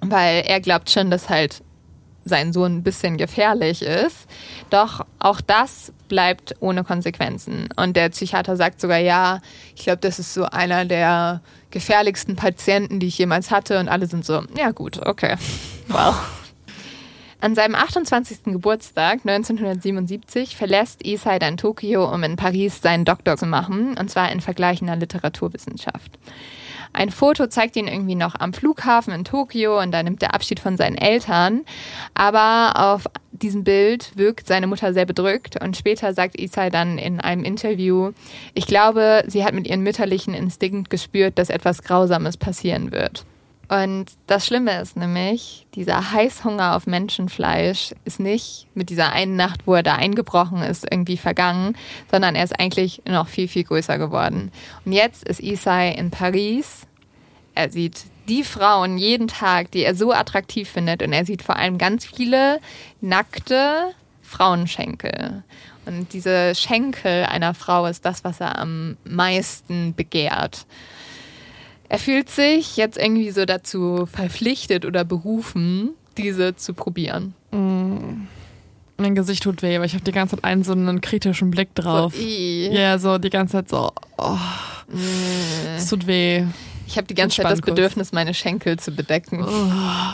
[0.00, 1.62] weil er glaubt schon, dass halt
[2.24, 4.26] sein Sohn ein bisschen gefährlich ist.
[4.70, 7.68] Doch auch das bleibt ohne Konsequenzen.
[7.76, 9.40] Und der Psychiater sagt sogar, ja,
[9.74, 13.78] ich glaube, das ist so einer der gefährlichsten Patienten, die ich jemals hatte.
[13.78, 15.36] Und alle sind so, ja gut, okay.
[15.88, 16.16] Wow.
[17.40, 18.44] An seinem 28.
[18.46, 24.32] Geburtstag 1977 verlässt Isai dann Tokio, um in Paris seinen Doktor zu machen, und zwar
[24.32, 26.18] in vergleichender Literaturwissenschaft.
[26.92, 30.58] Ein Foto zeigt ihn irgendwie noch am Flughafen in Tokio und da nimmt er Abschied
[30.58, 31.64] von seinen Eltern.
[32.14, 37.20] Aber auf diesem Bild wirkt seine Mutter sehr bedrückt und später sagt Isai dann in
[37.20, 38.12] einem Interview,
[38.54, 43.24] ich glaube, sie hat mit ihrem mütterlichen Instinkt gespürt, dass etwas Grausames passieren wird.
[43.68, 49.66] Und das Schlimme ist nämlich, dieser Heißhunger auf Menschenfleisch ist nicht mit dieser einen Nacht,
[49.66, 51.76] wo er da eingebrochen ist, irgendwie vergangen,
[52.10, 54.52] sondern er ist eigentlich noch viel, viel größer geworden.
[54.86, 56.86] Und jetzt ist Isai in Paris.
[57.54, 61.02] Er sieht die Frauen jeden Tag, die er so attraktiv findet.
[61.02, 62.60] Und er sieht vor allem ganz viele
[63.02, 65.42] nackte Frauenschenkel.
[65.84, 70.66] Und diese Schenkel einer Frau ist das, was er am meisten begehrt.
[71.88, 77.34] Er fühlt sich jetzt irgendwie so dazu verpflichtet oder berufen, diese zu probieren.
[77.50, 78.26] Mm.
[78.98, 81.74] Mein Gesicht tut weh, aber ich habe die ganze Zeit einen so einen kritischen Blick
[81.74, 82.14] drauf.
[82.14, 83.92] So, ja, so die ganze Zeit so.
[84.18, 84.36] Oh.
[84.88, 85.76] Mm.
[85.76, 86.44] Es tut weh.
[86.86, 89.44] Ich habe die ganze Zeit das Bedürfnis, meine Schenkel zu bedecken.
[89.46, 90.12] Oh.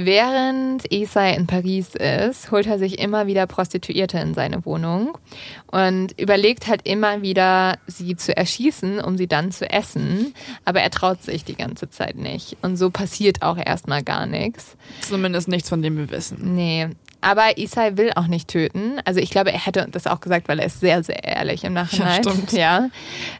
[0.00, 5.18] Während Esai in Paris ist, holt er sich immer wieder Prostituierte in seine Wohnung
[5.66, 10.34] und überlegt halt immer wieder, sie zu erschießen, um sie dann zu essen.
[10.64, 12.56] Aber er traut sich die ganze Zeit nicht.
[12.62, 14.76] Und so passiert auch erstmal gar nichts.
[15.00, 16.54] Zumindest nichts, von dem wir wissen.
[16.54, 16.90] Nee.
[17.20, 19.00] Aber Isai will auch nicht töten.
[19.04, 21.72] Also ich glaube, er hätte das auch gesagt, weil er ist sehr, sehr ehrlich im
[21.72, 22.22] Nachhinein.
[22.22, 22.52] Ja, stimmt.
[22.52, 22.88] Ja.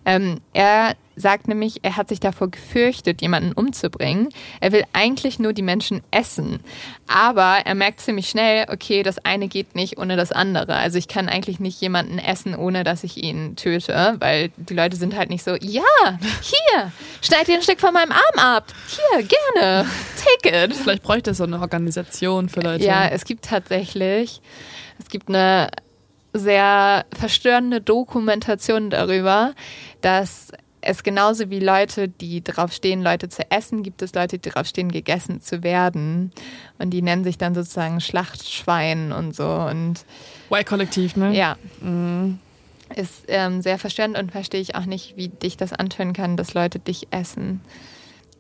[0.05, 4.29] Ähm, er sagt nämlich, er hat sich davor gefürchtet, jemanden umzubringen.
[4.61, 6.61] Er will eigentlich nur die Menschen essen.
[7.07, 10.75] Aber er merkt ziemlich schnell, okay, das eine geht nicht ohne das andere.
[10.77, 14.97] Also ich kann eigentlich nicht jemanden essen, ohne dass ich ihn töte, weil die Leute
[14.97, 15.83] sind halt nicht so, ja,
[16.43, 18.67] hier, schneid dir ein Stück von meinem Arm ab.
[18.89, 19.87] Hier, gerne,
[20.43, 20.75] take it.
[20.75, 22.85] Vielleicht bräuchte es so eine Organisation für Leute.
[22.85, 24.41] Ja, es gibt tatsächlich,
[24.99, 25.71] es gibt eine
[26.33, 29.55] sehr verstörende Dokumentation darüber,
[30.01, 30.49] dass
[30.89, 34.67] es genauso wie Leute, die drauf stehen, Leute zu essen, gibt es Leute, die drauf
[34.67, 36.33] stehen, gegessen zu werden.
[36.79, 39.47] Und die nennen sich dann sozusagen Schlachtschwein und so.
[39.47, 40.07] Und
[40.51, 41.37] Y-Kollektiv, ne?
[41.37, 41.57] Ja.
[41.83, 42.39] Mhm.
[42.97, 46.55] Ist ähm, sehr verstörend und verstehe ich auch nicht, wie dich das antönen kann, dass
[46.55, 47.61] Leute dich essen.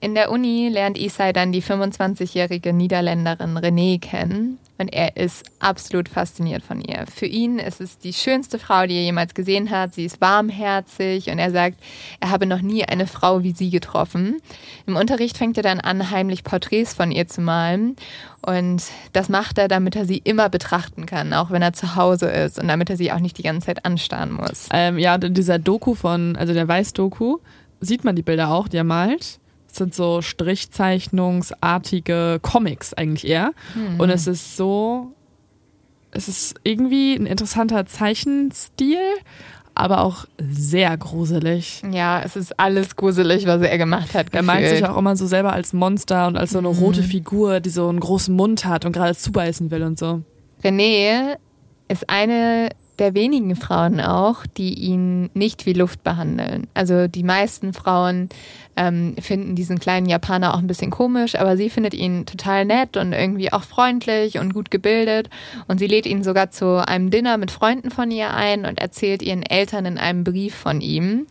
[0.01, 6.09] In der Uni lernt Isai dann die 25-jährige Niederländerin René kennen und er ist absolut
[6.09, 7.05] fasziniert von ihr.
[7.13, 9.95] Für ihn ist es die schönste Frau, die er jemals gesehen hat.
[9.95, 11.79] Sie ist warmherzig und er sagt,
[12.21, 14.41] er habe noch nie eine Frau wie sie getroffen.
[14.87, 17.97] Im Unterricht fängt er dann an, heimlich Porträts von ihr zu malen
[18.43, 18.85] und
[19.15, 22.61] das macht er, damit er sie immer betrachten kann, auch wenn er zu Hause ist
[22.61, 24.69] und damit er sie auch nicht die ganze Zeit anstarren muss.
[24.73, 27.39] Ähm, ja, in dieser Doku von, also der Weiß-Doku,
[27.81, 29.41] sieht man die Bilder auch, die er malt
[29.79, 33.53] sind so strichzeichnungsartige Comics eigentlich eher.
[33.75, 34.01] Hm.
[34.01, 35.13] Und es ist so,
[36.11, 38.99] es ist irgendwie ein interessanter Zeichenstil,
[39.75, 41.83] aber auch sehr gruselig.
[41.91, 44.35] Ja, es ist alles gruselig, was er gemacht hat.
[44.35, 46.79] Er meint sich auch immer so selber als Monster und als so eine mhm.
[46.79, 50.23] rote Figur, die so einen großen Mund hat und gerade zubeißen will und so.
[50.65, 51.37] René
[51.87, 56.67] ist eine der wenigen Frauen auch, die ihn nicht wie Luft behandeln.
[56.75, 58.29] Also die meisten Frauen
[58.77, 62.97] ähm, finden diesen kleinen Japaner auch ein bisschen komisch, aber sie findet ihn total nett
[62.97, 65.31] und irgendwie auch freundlich und gut gebildet.
[65.67, 69.23] Und sie lädt ihn sogar zu einem Dinner mit Freunden von ihr ein und erzählt
[69.23, 71.27] ihren Eltern in einem Brief von ihm.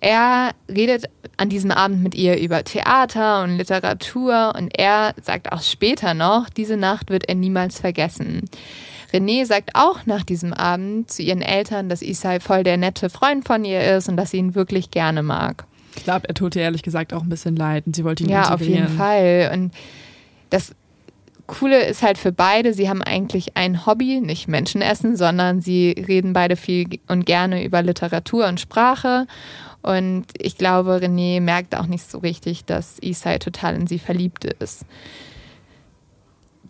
[0.00, 1.06] Er redet
[1.38, 6.50] an diesem Abend mit ihr über Theater und Literatur und er sagt auch später noch,
[6.50, 8.42] diese Nacht wird er niemals vergessen.
[9.12, 13.46] René sagt auch nach diesem Abend zu ihren Eltern, dass Isai voll der nette Freund
[13.46, 15.64] von ihr ist und dass sie ihn wirklich gerne mag.
[15.96, 18.30] Ich glaube, er tut ihr ehrlich gesagt auch ein bisschen leid und sie wollte ihn
[18.30, 19.50] Ja, auf jeden Fall.
[19.52, 19.72] Und
[20.50, 20.74] das
[21.46, 26.32] Coole ist halt für beide, sie haben eigentlich ein Hobby, nicht Menschenessen, sondern sie reden
[26.32, 29.26] beide viel und gerne über Literatur und Sprache.
[29.82, 34.44] Und ich glaube, René merkt auch nicht so richtig, dass Isai total in sie verliebt
[34.44, 34.84] ist.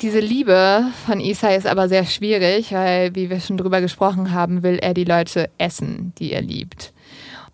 [0.01, 4.63] Diese Liebe von Isai ist aber sehr schwierig, weil, wie wir schon drüber gesprochen haben,
[4.63, 6.95] will er die Leute essen, die er liebt.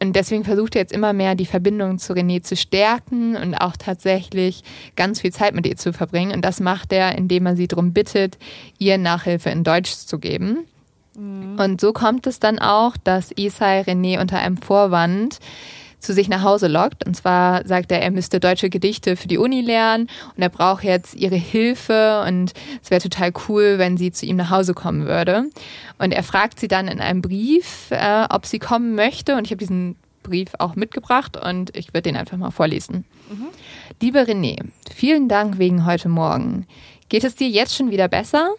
[0.00, 3.76] Und deswegen versucht er jetzt immer mehr, die Verbindung zu René zu stärken und auch
[3.76, 4.62] tatsächlich
[4.94, 6.32] ganz viel Zeit mit ihr zu verbringen.
[6.32, 8.38] Und das macht er, indem er sie darum bittet,
[8.78, 10.66] ihr Nachhilfe in Deutsch zu geben.
[11.18, 11.58] Mhm.
[11.58, 15.40] Und so kommt es dann auch, dass Isai René unter einem Vorwand
[16.06, 17.06] zu sich nach Hause lockt.
[17.06, 20.84] Und zwar sagt er, er müsste deutsche Gedichte für die Uni lernen und er braucht
[20.84, 25.06] jetzt ihre Hilfe und es wäre total cool, wenn sie zu ihm nach Hause kommen
[25.06, 25.46] würde.
[25.98, 29.36] Und er fragt sie dann in einem Brief, äh, ob sie kommen möchte.
[29.36, 33.04] Und ich habe diesen Brief auch mitgebracht und ich würde den einfach mal vorlesen.
[33.30, 33.46] Mhm.
[34.00, 34.58] Liebe René,
[34.92, 36.66] vielen Dank wegen heute Morgen.
[37.08, 38.50] Geht es dir jetzt schon wieder besser?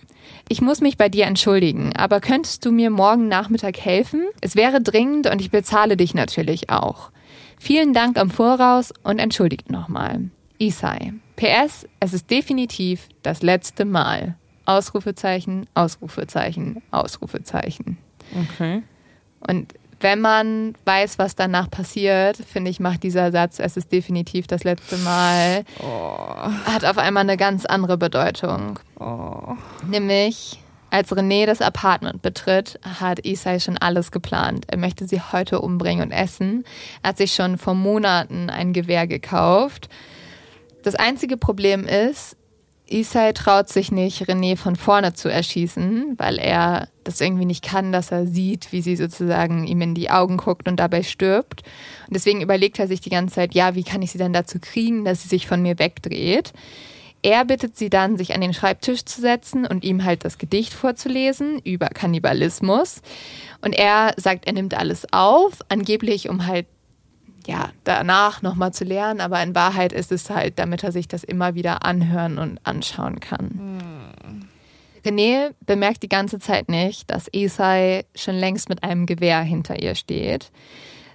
[0.50, 4.26] Ich muss mich bei dir entschuldigen, aber könntest du mir morgen Nachmittag helfen?
[4.40, 7.12] Es wäre dringend und ich bezahle dich natürlich auch.
[7.60, 10.30] Vielen Dank am Voraus und entschuldigt nochmal.
[10.60, 11.13] Isai.
[11.36, 14.36] PS, es ist definitiv das letzte Mal.
[14.65, 17.98] Ausrufezeichen, Ausrufezeichen, Ausrufezeichen.
[18.36, 18.84] Okay.
[19.39, 24.46] Und wenn man weiß, was danach passiert, finde ich, macht dieser Satz, es ist definitiv
[24.46, 26.50] das letzte Mal, oh.
[26.65, 28.80] hat auf einmal eine ganz andere Bedeutung.
[29.00, 29.56] Oh.
[29.88, 34.65] Nämlich, als René das Apartment betritt, hat Isai schon alles geplant.
[34.67, 36.63] Er möchte sie heute umbringen und essen.
[37.04, 39.89] Er hat sich schon vor Monaten ein Gewehr gekauft.
[40.84, 42.38] Das einzige Problem ist,
[42.89, 47.91] Isai traut sich nicht, René von vorne zu erschießen, weil er das irgendwie nicht kann,
[47.91, 51.63] dass er sieht, wie sie sozusagen ihm in die Augen guckt und dabei stirbt.
[52.08, 54.60] Und deswegen überlegt er sich die ganze Zeit, ja, wie kann ich sie denn dazu
[54.60, 56.54] kriegen, dass sie sich von mir wegdreht?
[57.22, 60.74] Er bittet sie dann, sich an den Schreibtisch zu setzen und ihm halt das Gedicht
[60.74, 63.02] vorzulesen über Kannibalismus.
[63.62, 66.68] Und er sagt, er nimmt alles auf, angeblich um halt
[67.48, 71.24] ja, danach nochmal zu lernen, aber in Wahrheit ist es halt, damit er sich das
[71.24, 73.80] immer wieder anhören und anschauen kann.
[74.22, 74.48] Hm.
[75.06, 79.96] René bemerkt die ganze Zeit nicht, dass Esai schon längst mit einem Gewehr hinter ihr
[79.96, 80.52] steht.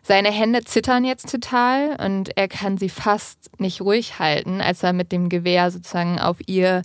[0.04, 4.92] Seine Hände zittern jetzt total und er kann sie fast nicht ruhig halten, als er
[4.92, 6.82] mit dem Gewehr sozusagen auf ihren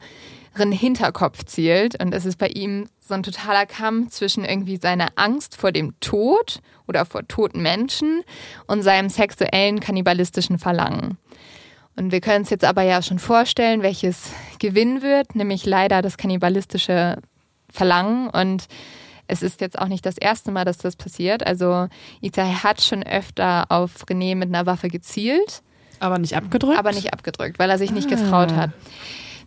[0.56, 2.02] Hinterkopf zielt.
[2.02, 6.00] Und es ist bei ihm so ein totaler Kampf zwischen irgendwie seiner Angst vor dem
[6.00, 8.22] Tod oder vor toten Menschen
[8.68, 11.18] und seinem sexuellen kannibalistischen Verlangen.
[11.96, 16.18] Und wir können uns jetzt aber ja schon vorstellen, welches gewinnen wird, nämlich leider das
[16.18, 17.18] kannibalistische
[17.72, 18.68] Verlangen und
[19.28, 21.46] es ist jetzt auch nicht das erste Mal, dass das passiert.
[21.46, 21.88] Also
[22.22, 25.62] Itay hat schon öfter auf René mit einer Waffe gezielt.
[26.00, 26.78] Aber nicht abgedrückt?
[26.78, 28.16] Aber nicht abgedrückt, weil er sich nicht ah.
[28.16, 28.72] getraut hat.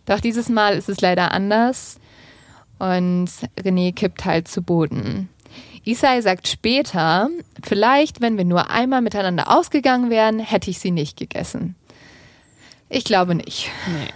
[0.06, 1.98] Doch dieses Mal ist es leider anders.
[2.78, 5.28] Und René kippt halt zu Boden.
[5.84, 7.28] Isai sagt später,
[7.62, 11.74] vielleicht, wenn wir nur einmal miteinander ausgegangen wären, hätte ich sie nicht gegessen.
[12.88, 13.70] Ich glaube nicht.
[13.86, 14.12] Nee.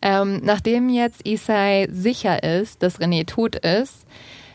[0.00, 4.06] Ähm, nachdem jetzt Isai sicher ist, dass René tot ist,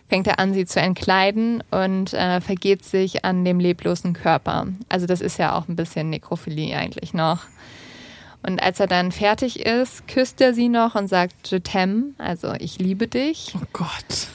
[0.09, 4.67] fängt er an, sie zu entkleiden und äh, vergeht sich an dem leblosen Körper.
[4.89, 7.43] Also das ist ja auch ein bisschen Nekrophilie eigentlich noch.
[8.41, 12.53] Und als er dann fertig ist, küsst er sie noch und sagt Je t'aime, also
[12.57, 13.53] ich liebe dich.
[13.55, 14.27] Oh Gott.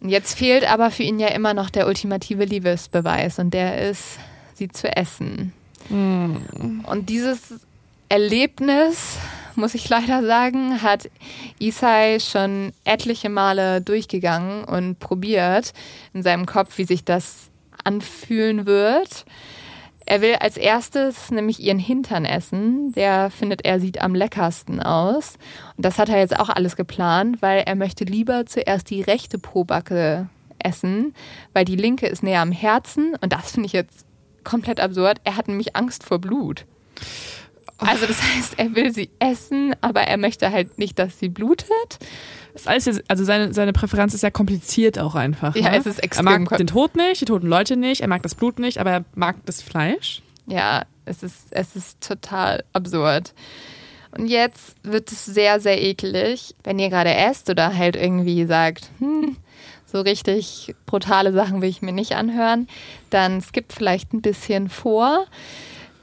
[0.00, 4.18] Und jetzt fehlt aber für ihn ja immer noch der ultimative Liebesbeweis und der ist,
[4.54, 5.52] sie zu essen.
[5.90, 6.84] Mm.
[6.86, 7.60] Und dieses
[8.08, 9.18] Erlebnis
[9.56, 11.10] muss ich leider sagen, hat
[11.58, 15.72] Isai schon etliche Male durchgegangen und probiert
[16.12, 17.50] in seinem Kopf, wie sich das
[17.84, 19.24] anfühlen wird.
[20.06, 22.92] Er will als erstes nämlich ihren Hintern essen.
[22.92, 25.36] Der findet er sieht am leckersten aus.
[25.76, 29.38] Und das hat er jetzt auch alles geplant, weil er möchte lieber zuerst die rechte
[29.38, 30.28] Pobacke
[30.58, 31.14] essen,
[31.52, 33.14] weil die linke ist näher am Herzen.
[33.20, 34.04] Und das finde ich jetzt
[34.42, 35.20] komplett absurd.
[35.22, 36.66] Er hat nämlich Angst vor Blut.
[37.80, 41.68] Also das heißt, er will sie essen, aber er möchte halt nicht, dass sie blutet.
[42.52, 45.54] Das alles, jetzt- also seine, seine Präferenz ist ja kompliziert auch einfach.
[45.56, 45.76] Ja, ne?
[45.78, 48.22] es ist Er extrem mag kom- den Tod nicht, die toten Leute nicht, er mag
[48.22, 50.22] das Blut nicht, aber er mag das Fleisch.
[50.46, 53.32] Ja, es ist, es ist total absurd.
[54.16, 58.90] Und jetzt wird es sehr, sehr eklig, wenn ihr gerade esst oder halt irgendwie sagt,
[58.98, 59.36] hm,
[59.86, 62.66] so richtig brutale Sachen will ich mir nicht anhören,
[63.10, 65.26] dann skippt vielleicht ein bisschen vor,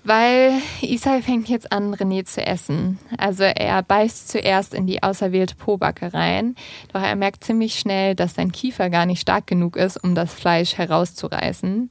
[0.08, 2.97] weil Isai fängt jetzt an, René zu essen.
[3.18, 6.55] Also er beißt zuerst in die auserwählte Pobacke rein,
[6.93, 10.34] doch er merkt ziemlich schnell, dass sein Kiefer gar nicht stark genug ist, um das
[10.34, 11.89] Fleisch herauszureißen.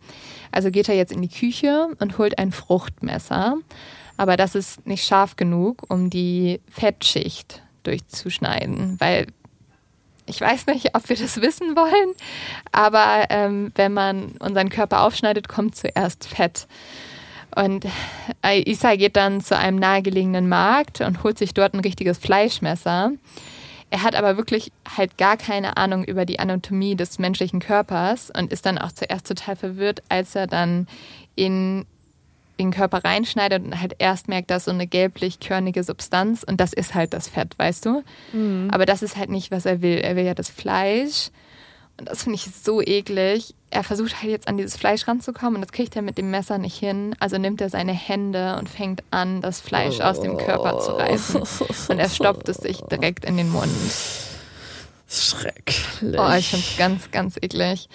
[0.51, 3.57] Also geht er jetzt in die Küche und holt ein Fruchtmesser.
[4.17, 9.27] Aber das ist nicht scharf genug, um die Fettschicht durchzuschneiden, weil
[10.25, 12.14] ich weiß nicht, ob wir das wissen wollen,
[12.73, 16.67] aber ähm, wenn man unseren Körper aufschneidet, kommt zuerst Fett.
[17.57, 17.87] Und
[18.45, 23.13] äh, Isa geht dann zu einem nahegelegenen Markt und holt sich dort ein richtiges Fleischmesser.
[23.89, 28.53] Er hat aber wirklich halt gar keine Ahnung über die Anatomie des menschlichen Körpers und
[28.53, 30.87] ist dann auch zuerst total verwirrt, als er dann
[31.35, 31.87] in
[32.59, 36.95] den Körper reinschneidet und halt erst merkt, dass so eine gelblich-körnige Substanz und das ist
[36.95, 38.03] halt das Fett, weißt du?
[38.71, 39.99] Aber das ist halt nicht, was er will.
[39.99, 41.31] Er will ja das Fleisch
[41.99, 43.55] und das finde ich so eklig.
[43.71, 46.59] Er versucht halt jetzt an dieses Fleisch ranzukommen und das kriegt er mit dem Messer
[46.59, 47.15] nicht hin.
[47.21, 51.43] Also nimmt er seine Hände und fängt an, das Fleisch aus dem Körper zu reißen.
[51.89, 53.73] Und er stopft es sich direkt in den Mund.
[55.09, 56.19] Schrecklich.
[56.19, 57.89] Oh, ich finde es ganz, ganz eklig.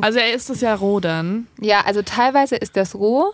[0.00, 1.48] also er isst es ja roh dann.
[1.60, 3.32] Ja, also teilweise ist das roh,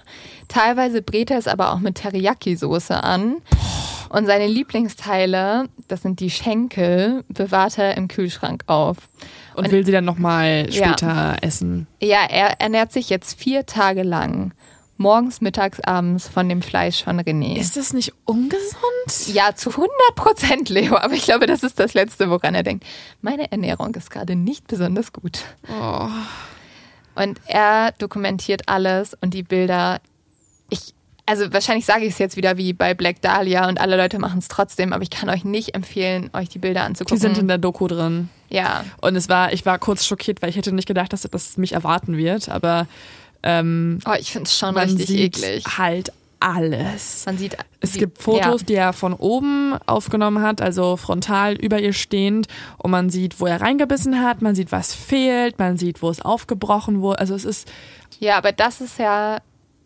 [0.49, 3.37] teilweise brät er es aber auch mit Teriyaki-Soße an.
[4.15, 8.97] Und seine Lieblingsteile, das sind die Schenkel, bewahrt er im Kühlschrank auf.
[9.57, 10.87] Und, will sie dann nochmal Ja.
[10.89, 11.87] später essen.
[12.01, 14.53] Ja, er ernährt sich jetzt vier Tage lang.
[14.97, 17.57] Morgens, mittags, abends von dem Fleisch von René.
[17.59, 19.27] Ist das nicht ungesund?
[19.27, 20.97] ja, zu 100 Prozent, Leo.
[20.97, 22.85] Aber ich glaube, das ist das Letzte, woran er denkt.
[23.21, 25.41] Meine Ernährung ist gerade nicht besonders gut.
[25.69, 26.07] Oh.
[27.17, 30.01] Und er dokumentiert alles und die Bilder.
[31.27, 34.41] Also wahrscheinlich sage ich es jetzt wieder wie bei Black Dahlia und alle Leute machen
[34.41, 37.19] es trotzdem, aber ich kann euch nicht empfehlen, euch die Bilder Die anzugucken.
[37.19, 38.29] sind in der Doku drin.
[38.51, 41.57] ja, Und es war, ich war kurz schockiert, weil ich hätte nicht gedacht, dass das
[41.57, 42.51] mich erwarten wird.
[42.51, 42.87] Aber
[43.43, 45.65] ähm, oh, ich finde es schon man richtig sieht eklig.
[45.79, 47.25] halt alles.
[47.25, 48.67] Man sieht, Es die- gibt Fotos, Ja.
[48.67, 52.49] die er von oben aufgenommen hat, also frontal über ihr stehend.
[52.77, 56.21] Und man sieht, wo er reingebissen hat, man sieht, was fehlt, man sieht, wo es
[56.21, 57.19] aufgebrochen wurde.
[57.21, 57.71] Also es ist,
[58.21, 59.39] Ja, aber das ist ja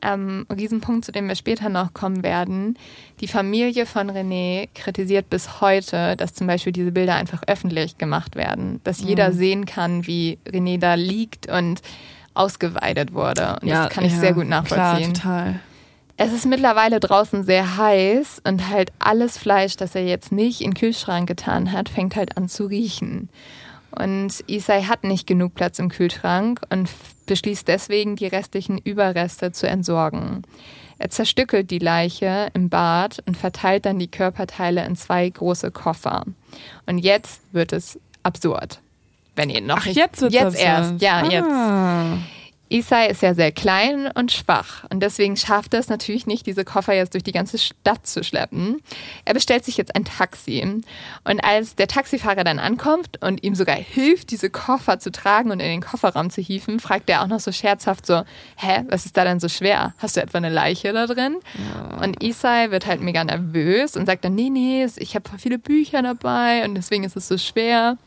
[0.03, 2.79] ähm, Riesenpunkt, zu dem wir später noch kommen werden.
[3.21, 8.37] Die Familie von René kritisiert bis heute, dass zum Beispiel diese Bilder einfach öffentlich gemacht
[8.37, 8.81] werden.
[8.85, 11.83] Dass jeder sehen kann, wie René da liegt und
[12.35, 13.59] ausgeweidet wurde.
[13.61, 15.15] Und das kann ich ja, sehr gut Klar, nachvollziehen.
[15.15, 15.61] total.
[16.21, 20.71] Es ist mittlerweile draußen sehr heiß und halt alles Fleisch, das er jetzt nicht in
[20.71, 23.29] den Kühlschrank getan hat, fängt halt an zu riechen.
[23.91, 26.89] Und Isai hat nicht genug Platz im Kühlschrank und
[27.27, 30.43] beschließt deswegen, die restlichen Überreste zu entsorgen.
[30.99, 36.25] Er zerstückelt die Leiche im Bad und verteilt dann die Körperteile in zwei große Koffer.
[36.87, 38.81] Und jetzt wird es absurd.
[39.37, 40.61] Wenn ihr noch Ach, nicht, jetzt jetzt absurd.
[40.61, 41.49] erst, ja, jetzt.
[42.71, 46.65] Isai ist ja sehr klein und schwach und deswegen schafft er es natürlich nicht, diese
[46.65, 48.81] Koffer jetzt durch die ganze Stadt zu schleppen.
[49.25, 50.83] Er bestellt sich jetzt ein Taxi
[51.25, 55.61] und als der Taxifahrer dann ankommt und ihm sogar hilft, diese Koffer zu tragen und
[55.61, 58.23] in den Kofferraum zu hieven, fragt er auch noch so scherzhaft so,
[58.57, 59.95] hä, was ist da denn so schwer?
[59.99, 61.37] Hast du etwa eine Leiche da drin?
[62.03, 66.03] Und Isai wird halt mega nervös und sagt dann, nee, nee, ich habe viele Bücher
[66.03, 67.99] dabei und deswegen ist es so schwer.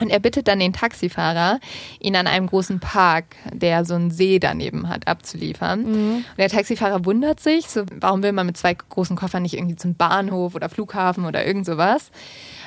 [0.00, 1.60] Und er bittet dann den Taxifahrer,
[2.00, 5.84] ihn an einem großen Park, der so einen See daneben hat, abzuliefern.
[5.84, 9.76] Und der Taxifahrer wundert sich, so, warum will man mit zwei großen Koffern nicht irgendwie
[9.76, 12.10] zum Bahnhof oder Flughafen oder irgend sowas.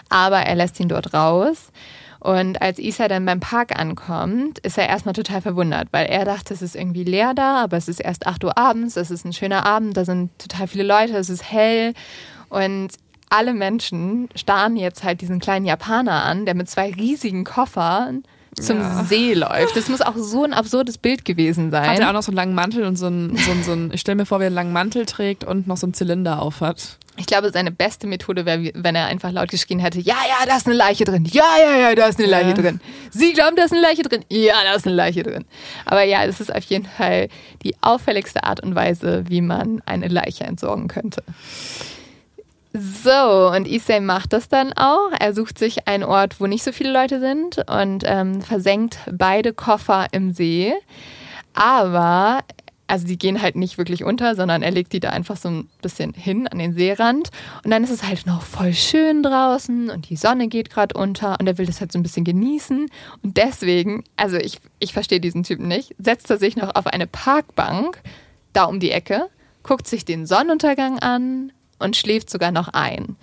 [0.10, 1.72] Aber er lässt ihn dort raus.
[2.26, 6.56] Und als Isa dann beim Park ankommt, ist er erstmal total verwundert, weil er dachte,
[6.56, 9.34] es ist irgendwie leer da, aber es ist erst 8 Uhr abends, es ist ein
[9.34, 11.94] schöner Abend, da sind total viele Leute, es ist hell.
[12.50, 12.90] Und
[13.36, 18.24] alle Menschen starren jetzt halt diesen kleinen Japaner an, der mit zwei riesigen Koffern
[18.60, 19.04] zum Ja.
[19.04, 19.76] See läuft.
[19.76, 21.90] Das muss auch so ein absurdes Bild gewesen sein.
[21.90, 23.92] Hat er auch noch so einen langen Mantel und so einen, so einen, so einen
[23.94, 26.42] ich stelle mir vor, wie er einen langen Mantel trägt und noch so einen Zylinder
[26.42, 26.98] auf hat.
[27.18, 30.58] Ich glaube, seine beste Methode wäre, wenn er einfach laut geschrien hätte, ja, ja, da
[30.58, 31.26] ist eine Leiche drin.
[31.26, 32.54] Ja, ja, ja, da ist eine Leiche Ja.
[32.54, 32.82] drin.
[33.10, 34.24] Sie glauben, da ist eine Leiche drin.
[34.30, 35.46] Ja, da ist eine Leiche drin.
[35.86, 37.30] Aber ja, das ist auf jeden Fall
[37.64, 41.24] die auffälligste Art und Weise, wie man eine Leiche entsorgen könnte.
[42.78, 45.12] So, und Issei macht das dann auch.
[45.20, 49.54] Er sucht sich einen Ort, wo nicht so viele Leute sind und ähm, versenkt beide
[49.54, 50.74] Koffer im See.
[51.54, 52.42] Aber
[52.88, 55.70] also die gehen halt nicht wirklich unter, sondern er legt die da einfach so ein
[55.82, 57.30] bisschen hin an den Seerand.
[57.64, 61.40] Und dann ist es halt noch voll schön draußen und die Sonne geht gerade unter
[61.40, 62.88] und er will das halt so ein bisschen genießen.
[63.24, 67.08] Und deswegen, also ich, ich verstehe diesen Typen nicht, setzt er sich noch auf eine
[67.08, 68.02] Parkbank
[68.54, 69.30] da um die Ecke,
[69.64, 73.16] guckt sich den Sonnenuntergang an und schläft sogar noch ein.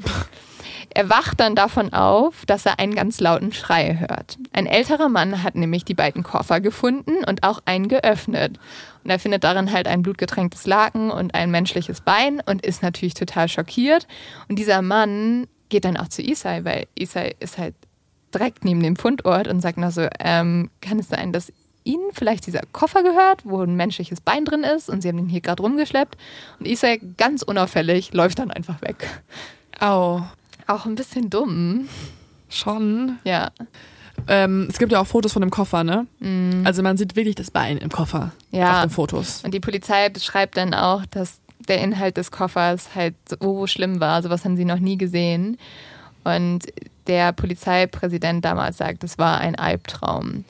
[0.94, 4.36] Er wacht dann davon auf, dass er einen ganz lauten Schrei hört.
[4.53, 8.59] Ein älterer Mann hat nämlich die beiden Koffer gefunden und auch einen geöffnet.
[9.03, 13.14] Und er findet darin halt ein blutgetränktes Laken und ein menschliches Bein und ist natürlich
[13.14, 14.07] total schockiert.
[14.48, 17.74] Und dieser Mann geht dann auch zu Isai, weil Isai ist halt
[18.34, 21.53] direkt neben dem Fundort und sagt noch so, ähm, kann es sein, dass
[21.85, 25.28] Ihnen vielleicht dieser Koffer gehört, wo ein menschliches Bein drin ist und Sie haben ihn
[25.28, 26.16] hier gerade rumgeschleppt.
[26.61, 29.09] Und Isai ganz unauffällig läuft dann einfach weg.
[29.80, 30.22] Au.
[30.66, 31.89] Auch ein bisschen dumm.
[32.49, 33.18] Schon.
[33.24, 33.51] Ja.
[34.28, 36.07] Ähm, es gibt ja auch Fotos von dem Koffer, ne?
[36.20, 36.62] Mhm.
[36.64, 38.76] Also man sieht wirklich das Bein im Koffer Ja.
[38.76, 39.43] auf den Fotos.
[39.43, 44.22] Und die Polizei beschreibt dann auch, dass der Inhalt des Koffers halt so schlimm war.
[44.22, 45.59] Sowas haben sie noch nie gesehen.
[46.24, 46.66] Und
[47.09, 50.45] der Polizeipräsident damals sagt, es war ein Albtraum.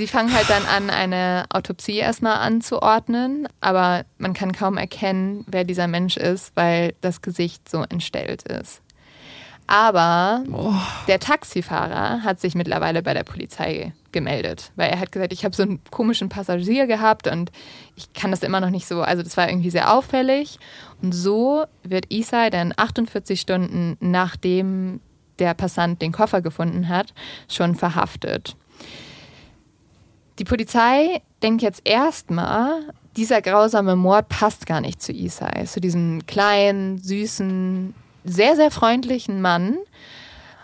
[0.00, 5.64] Sie fangen halt dann an, eine Autopsie erstmal anzuordnen, aber man kann kaum erkennen, wer
[5.64, 8.80] dieser Mensch ist, weil das Gesicht so entstellt ist.
[9.66, 10.72] Aber Oh.
[11.06, 15.54] der Taxifahrer hat sich mittlerweile bei der Polizei gemeldet, weil er hat gesagt, ich habe
[15.54, 17.52] so einen komischen Passagier gehabt und
[17.94, 20.58] ich kann das immer noch nicht so, also das war irgendwie sehr auffällig.
[21.02, 25.00] Und so wird Isai dann 48 Stunden nachdem
[25.40, 27.12] der Passant den Koffer gefunden hat,
[27.48, 28.56] schon verhaftet.
[30.40, 32.80] Die Polizei denkt jetzt erstmal,
[33.14, 37.92] dieser grausame Mord passt gar nicht zu Isai, zu diesem kleinen, süßen,
[38.24, 39.76] sehr, sehr freundlichen Mann.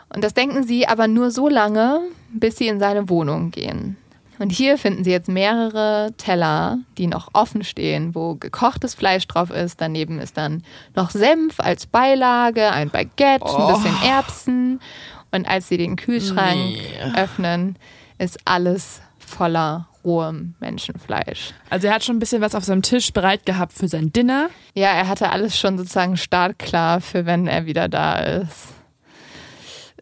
[0.09, 2.01] Und das denken sie aber nur so lange,
[2.33, 3.99] bis sie in seine Wohnung gehen.
[4.39, 9.51] Und hier finden sie jetzt mehrere Teller, die noch offen stehen, wo gekochtes Fleisch drauf
[9.51, 9.83] ist.
[9.83, 10.63] Daneben ist dann
[10.95, 14.81] noch Senf als Beilage, ein Baguette, ein bisschen Erbsen.
[15.33, 17.13] Und als sie den Kühlschrank Nee.
[17.15, 17.77] öffnen,
[18.19, 21.53] ist alles voller rohem Menschenfleisch.
[21.69, 24.49] Also er hat schon ein bisschen was auf seinem Tisch bereit gehabt für sein Dinner.
[24.75, 28.73] Ja, er hatte alles schon sozusagen startklar für wenn er wieder da ist.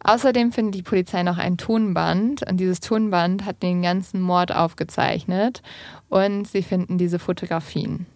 [0.05, 5.63] Außerdem findet die Polizei noch ein Tonband und dieses Tonband hat den ganzen Mord aufgezeichnet
[6.11, 8.07] und sie finden diese Fotografien.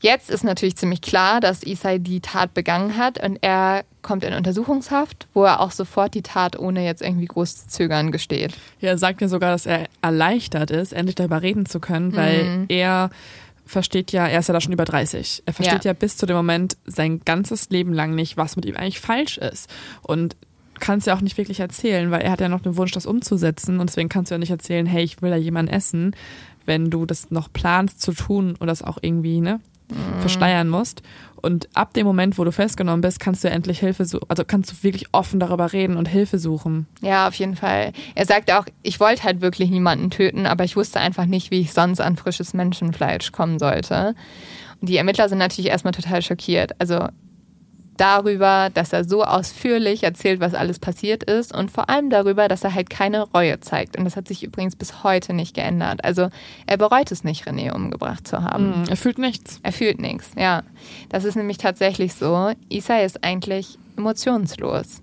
[0.00, 4.32] Jetzt ist natürlich ziemlich klar, dass Isai die Tat begangen hat und er kommt in
[4.32, 8.54] Untersuchungshaft, wo er auch sofort die Tat ohne jetzt irgendwie groß zu zögern gesteht.
[8.80, 12.44] Ja, er sagt mir sogar, dass er erleichtert ist, endlich darüber reden zu können, weil
[12.44, 12.64] Mhm.
[12.68, 13.10] er
[13.66, 15.42] versteht ja, er ist ja da schon über 30.
[15.44, 15.92] Er versteht ja.
[15.92, 19.68] bis zu dem Moment sein ganzes Leben lang nicht, was mit ihm eigentlich falsch ist.
[20.02, 20.36] Und
[20.80, 23.04] kann es ja auch nicht wirklich erzählen, weil er hat ja noch den Wunsch, das
[23.04, 23.80] umzusetzen.
[23.80, 26.14] Und deswegen kannst du ja nicht erzählen, hey, ich will da jemanden essen,
[26.66, 29.60] wenn du das noch planst zu tun und das auch irgendwie, ne,
[30.20, 31.02] verschleiern musst.
[31.40, 34.72] Und ab dem Moment, wo du festgenommen bist, kannst du endlich Hilfe suchen, also kannst
[34.72, 36.86] du wirklich offen darüber reden und Hilfe suchen.
[37.00, 37.92] Ja, auf jeden Fall.
[38.16, 41.60] Er sagt auch, ich wollte halt wirklich niemanden töten, aber ich wusste einfach nicht, wie
[41.60, 44.14] ich sonst an frisches Menschenfleisch kommen sollte.
[44.80, 46.72] Und die Ermittler sind natürlich erstmal total schockiert.
[46.80, 47.06] Also
[48.00, 52.64] darüber, dass er so ausführlich erzählt, was alles passiert ist und vor allem darüber, dass
[52.64, 53.98] er halt keine Reue zeigt.
[53.98, 56.04] Und das hat sich übrigens bis heute nicht geändert.
[56.04, 56.30] Also
[56.66, 58.82] er bereut es nicht, René umgebracht zu haben.
[58.82, 59.60] Mhm, er fühlt nichts.
[59.62, 60.62] Er fühlt nichts, ja.
[61.08, 62.52] Das ist nämlich tatsächlich so.
[62.68, 65.02] Isai ist eigentlich emotionslos.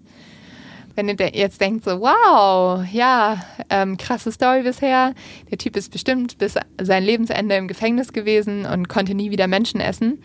[0.96, 5.14] Wenn ihr jetzt denkt so, wow, ja, ähm, krasse Story bisher.
[5.52, 9.82] Der Typ ist bestimmt bis sein Lebensende im Gefängnis gewesen und konnte nie wieder Menschen
[9.82, 10.24] essen.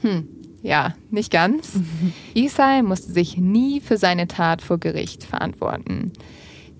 [0.00, 0.28] Hm,
[0.66, 1.78] ja, nicht ganz.
[2.34, 6.12] Isai musste sich nie für seine Tat vor Gericht verantworten.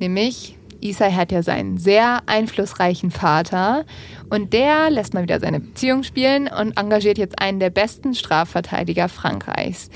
[0.00, 3.86] Nämlich, Isai hat ja seinen sehr einflussreichen Vater
[4.28, 9.08] und der lässt mal wieder seine Beziehung spielen und engagiert jetzt einen der besten Strafverteidiger
[9.08, 9.88] Frankreichs.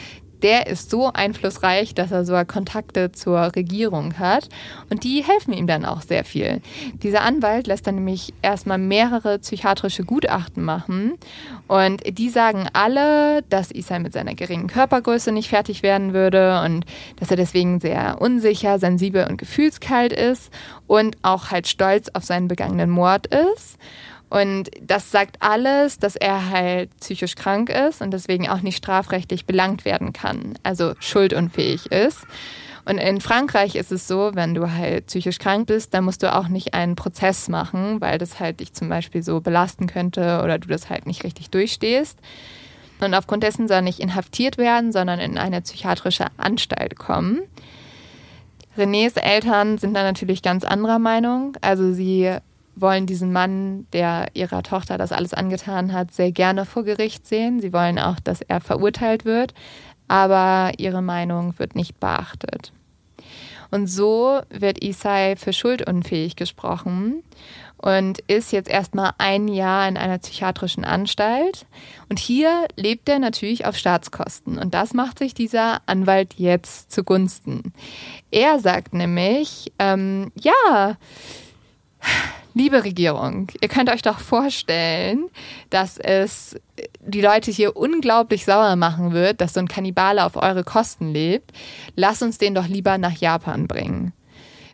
[0.43, 4.49] Der ist so einflussreich, dass er sogar Kontakte zur Regierung hat
[4.89, 6.61] und die helfen ihm dann auch sehr viel.
[7.03, 11.19] Dieser Anwalt lässt dann nämlich erstmal mehrere psychiatrische Gutachten machen
[11.69, 16.85] und die sagen alle, dass Isai mit seiner geringen Körpergröße nicht fertig werden würde und
[17.17, 20.53] dass er deswegen sehr unsicher, sensibel und gefühlskalt ist
[20.87, 23.79] und auch halt stolz auf seinen begangenen Mord ist.
[24.31, 29.45] Und das sagt alles, dass er halt psychisch krank ist und deswegen auch nicht strafrechtlich
[29.45, 32.25] belangt werden kann, also schuldunfähig ist.
[32.85, 36.35] Und in Frankreich ist es so, wenn du halt psychisch krank bist, dann musst du
[36.35, 40.59] auch nicht einen Prozess machen, weil das halt dich zum Beispiel so belasten könnte oder
[40.59, 42.19] du das halt nicht richtig durchstehst.
[43.01, 47.41] Und aufgrund dessen soll er nicht inhaftiert werden, sondern in eine psychiatrische Anstalt kommen.
[48.77, 51.57] Renés Eltern sind da natürlich ganz anderer Meinung.
[51.61, 52.39] Also sie
[52.75, 57.61] wollen diesen Mann, der ihrer Tochter das alles angetan hat, sehr gerne vor Gericht sehen.
[57.61, 59.55] Sie wollen auch, dass er verurteilt wird,
[60.09, 62.73] aber ihre Meinung wird nicht beachtet.
[63.71, 67.23] Und so wird Isai für schuldunfähig gesprochen
[67.77, 71.67] und ist jetzt erstmal ein Jahr in einer psychiatrischen Anstalt.
[72.09, 74.59] Und hier lebt er natürlich auf Staatskosten.
[74.59, 77.73] Und das macht sich dieser Anwalt jetzt zugunsten.
[78.31, 80.97] Er sagt nämlich, ähm, ja,
[82.55, 85.29] liebe Regierung, ihr könnt euch doch vorstellen,
[85.71, 86.57] dass es
[87.01, 91.53] die Leute hier unglaublich sauer machen wird, dass so ein Kannibale auf eure Kosten lebt.
[91.97, 94.13] Lasst uns den doch lieber nach Japan bringen.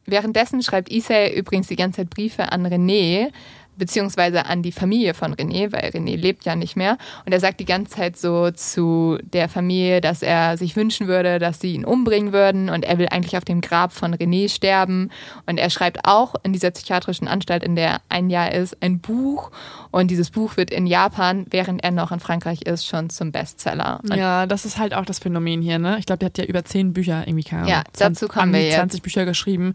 [0.06, 3.32] Währenddessen schreibt Issei übrigens die ganze Zeit Briefe an René,
[3.76, 6.98] beziehungsweise an die Familie von René, weil René lebt ja nicht mehr.
[7.24, 11.38] Und er sagt die ganze Zeit so zu der Familie, dass er sich wünschen würde,
[11.38, 15.10] dass sie ihn umbringen würden und er will eigentlich auf dem Grab von René sterben.
[15.46, 18.98] Und er schreibt auch in dieser psychiatrischen Anstalt, in der er ein Jahr ist, ein
[18.98, 19.50] Buch.
[19.90, 24.00] Und dieses Buch wird in Japan, während er noch in Frankreich ist, schon zum Bestseller.
[24.02, 25.96] Und ja, das ist halt auch das Phänomen hier, ne?
[25.98, 28.62] Ich glaube, der hat ja über zehn Bücher irgendwie, keine Ahnung, Ja, dazu kommen wir
[28.62, 28.74] jetzt.
[28.74, 29.74] 20 Bücher geschrieben,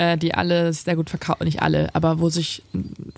[0.00, 2.62] äh, die alle sehr gut verkaufen, nicht alle, aber wo sich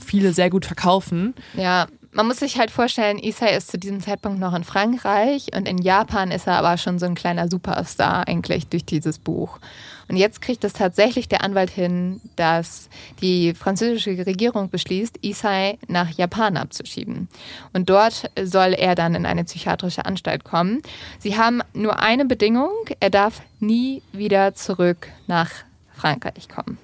[0.04, 1.34] viele sehr gut verkaufen.
[1.54, 5.68] Ja, man muss sich halt vorstellen, Isai ist zu diesem Zeitpunkt noch in Frankreich und
[5.68, 9.60] in Japan ist er aber schon so ein kleiner Superstar eigentlich durch dieses Buch.
[10.08, 12.90] Und jetzt kriegt es tatsächlich der Anwalt hin, dass
[13.22, 17.28] die französische Regierung beschließt, Isai nach Japan abzuschieben.
[17.72, 20.82] Und dort soll er dann in eine psychiatrische Anstalt kommen.
[21.20, 25.50] Sie haben nur eine Bedingung, er darf nie wieder zurück nach
[25.94, 26.78] Frankreich kommen.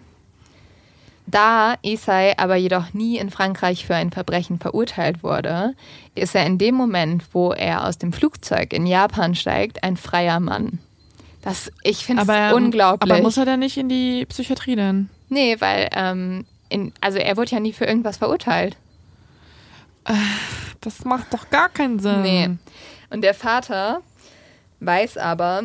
[1.26, 5.74] Da Isai aber jedoch nie in Frankreich für ein Verbrechen verurteilt wurde,
[6.14, 10.40] ist er in dem Moment, wo er aus dem Flugzeug in Japan steigt, ein freier
[10.40, 10.78] Mann.
[11.42, 13.12] Das, ich finde es Aber, unglaublich.
[13.12, 15.11] aber muss er denn nicht in die Psychiatrie denn?
[15.28, 18.76] nee, weil, ähm, in, also er wurde ja nie für irgendwas verurteilt.
[20.80, 22.22] Das macht doch gar keinen Sinn.
[22.22, 22.50] Nee.
[23.11, 24.00] Und der Vater
[24.80, 25.64] weiß aber,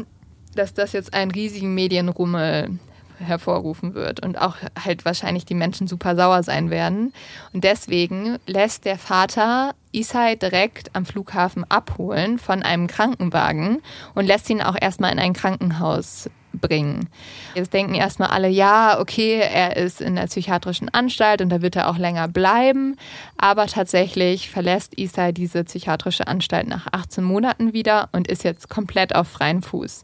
[0.55, 2.79] dass das jetzt einen riesigen Medienrummel
[3.23, 7.13] hervorrufen wird und auch halt wahrscheinlich die Menschen super sauer sein werden.
[7.53, 13.81] Und deswegen lässt der Vater Isai direkt am Flughafen abholen von einem Krankenwagen
[14.15, 17.09] und lässt ihn auch erstmal in ein Krankenhaus bringen.
[17.55, 21.75] Jetzt denken erstmal alle, ja, okay, er ist in der psychiatrischen Anstalt und da wird
[21.75, 22.95] er auch länger bleiben.
[23.37, 29.15] Aber tatsächlich verlässt Isai diese psychiatrische Anstalt nach 18 Monaten wieder und ist jetzt komplett
[29.15, 30.03] auf freiem Fuß.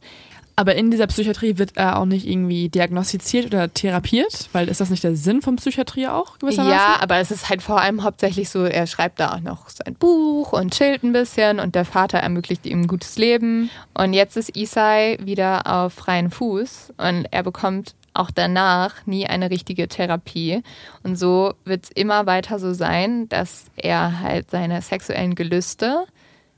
[0.60, 4.89] Aber in dieser Psychiatrie wird er auch nicht irgendwie diagnostiziert oder therapiert, weil ist das
[4.89, 6.78] nicht der Sinn von Psychiatrie auch gewissermaßen?
[6.78, 9.95] Ja, aber es ist halt vor allem hauptsächlich so, er schreibt da auch noch sein
[9.95, 13.70] Buch und chillt ein bisschen und der Vater ermöglicht ihm ein gutes Leben.
[13.93, 19.51] Und jetzt ist Isai wieder auf freien Fuß und er bekommt auch danach nie eine
[19.51, 20.62] richtige Therapie.
[21.03, 26.03] Und so wird es immer weiter so sein, dass er halt seine sexuellen Gelüste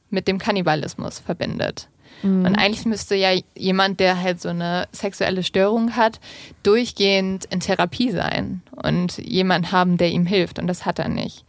[0.09, 1.90] mit dem Kannibalismus verbindet.
[2.23, 6.19] Und eigentlich müsste ja jemand, der halt so eine sexuelle Störung hat,
[6.63, 10.59] durchgehend in Therapie sein und jemand haben, der ihm hilft.
[10.59, 11.45] Und das hat er nicht.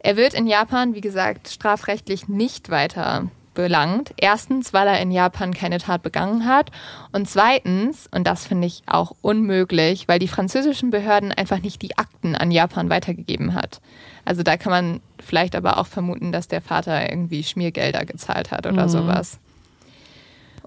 [0.00, 4.14] Er wird in Japan, wie gesagt, strafrechtlich nicht weiter belangt.
[4.16, 6.70] Erstens, weil er in Japan keine Tat begangen hat.
[7.10, 11.98] Und zweitens, und das finde ich auch unmöglich, weil die französischen Behörden einfach nicht die
[11.98, 13.80] Akten an Japan weitergegeben hat.
[14.24, 18.64] Also da kann man vielleicht aber auch vermuten, dass der Vater irgendwie Schmiergelder gezahlt hat
[18.66, 19.40] oder sowas.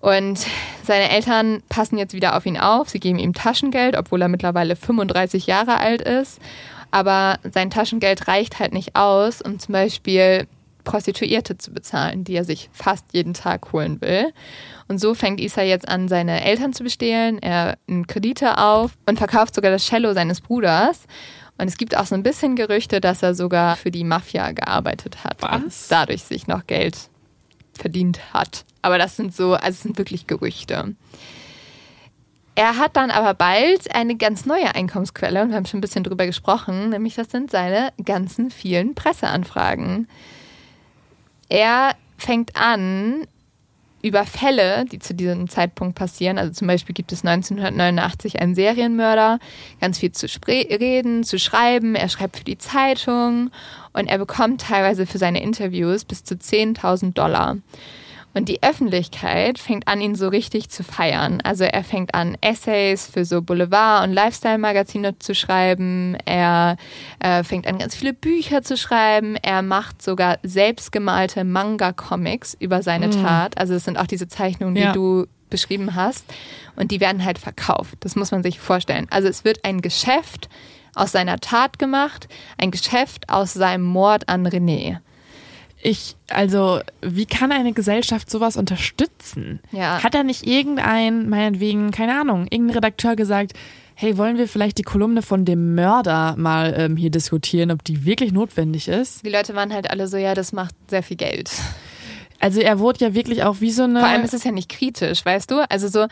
[0.02, 0.46] Und
[0.84, 2.90] seine Eltern passen jetzt wieder auf ihn auf.
[2.90, 6.40] Sie geben ihm Taschengeld, obwohl er mittlerweile 35 Jahre alt ist.
[6.90, 10.48] Aber sein Taschengeld reicht halt nicht aus, um zum Beispiel
[10.84, 14.34] Prostituierte zu bezahlen, die er sich fast jeden Tag holen will.
[14.88, 17.40] Und so fängt Isa jetzt an, seine Eltern zu bestehlen.
[17.40, 21.06] Er nimmt Kredite auf und verkauft sogar das Cello seines Bruders.
[21.60, 25.24] Und es gibt auch so ein bisschen Gerüchte, dass er sogar für die Mafia gearbeitet
[25.24, 25.88] hat und Was?
[25.90, 26.98] dadurch sich noch Geld
[27.74, 28.66] verdient hat.
[28.82, 30.96] Aber das sind so, also es sind wirklich Gerüchte.
[32.56, 36.04] Er hat dann aber bald eine ganz neue Einkommensquelle und wir haben schon ein bisschen
[36.04, 40.08] drüber gesprochen, nämlich das sind seine ganzen vielen Presseanfragen.
[41.48, 43.26] Er fängt an,
[44.04, 49.40] über Fälle, die zu diesem Zeitpunkt passieren, also zum Beispiel gibt es 1989 einen Serienmörder,
[49.80, 51.96] ganz viel zu reden, zu schreiben.
[51.96, 53.52] Er schreibt für die Zeitung
[53.94, 57.58] und er bekommt teilweise für seine Interviews bis zu 10.000 Dollar.
[58.34, 61.42] Und die Öffentlichkeit fängt an, ihn so richtig zu feiern.
[61.42, 66.16] Also er fängt an, Essays für so Boulevard- und Lifestyle-Magazine zu schreiben.
[66.26, 66.78] Er
[67.20, 69.36] äh, fängt an, ganz viele Bücher zu schreiben.
[69.36, 73.58] Er macht sogar selbstgemalte Manga-Comics über seine Tat.
[73.58, 74.94] Also es sind auch diese Zeichnungen, die Ja.
[74.94, 76.24] du beschrieben hast.
[76.78, 77.96] Und die werden halt verkauft.
[78.00, 79.08] Das muss man sich vorstellen.
[79.10, 80.48] Also es wird ein Geschäft
[80.96, 85.00] aus seiner Tat gemacht, ein Geschäft aus seinem Mord an René.
[85.84, 89.60] Ich, also, wie kann eine Gesellschaft sowas unterstützen?
[89.72, 90.04] Ja.
[90.04, 93.54] Hat da nicht irgendein, meinetwegen, keine Ahnung, irgendein Redakteur gesagt,
[93.96, 98.06] hey, wollen wir vielleicht die Kolumne von dem Mörder mal ähm, hier diskutieren, ob die
[98.06, 99.26] wirklich notwendig ist?
[99.26, 101.52] Die Leute waren halt alle so, ja, das macht sehr viel Geld.
[102.40, 104.00] Also er wurde ja wirklich auch wie so eine.
[104.00, 105.70] Vor allem ist es ja nicht kritisch, weißt du?
[105.70, 106.08] Also so,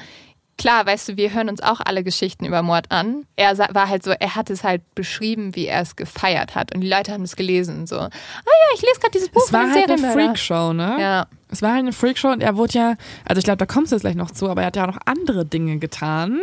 [0.60, 3.26] klar, weißt du, wir hören uns auch alle Geschichten über Mord an.
[3.36, 6.76] Er war halt so, er hat es halt beschrieben, wie er es gefeiert hat.
[6.76, 7.88] Und die Leute haben es gelesen.
[7.88, 10.12] So, ah ja, ich lese gerade dieses Buch es war halt eine.
[10.12, 10.98] Freakshow, ne?
[11.00, 11.28] Ja.
[11.52, 12.96] Es war halt eine Freakshow und er wurde ja,
[13.26, 14.94] also ich glaube, da kommst du jetzt gleich noch zu, aber er hat ja auch
[14.94, 16.40] noch andere Dinge getan.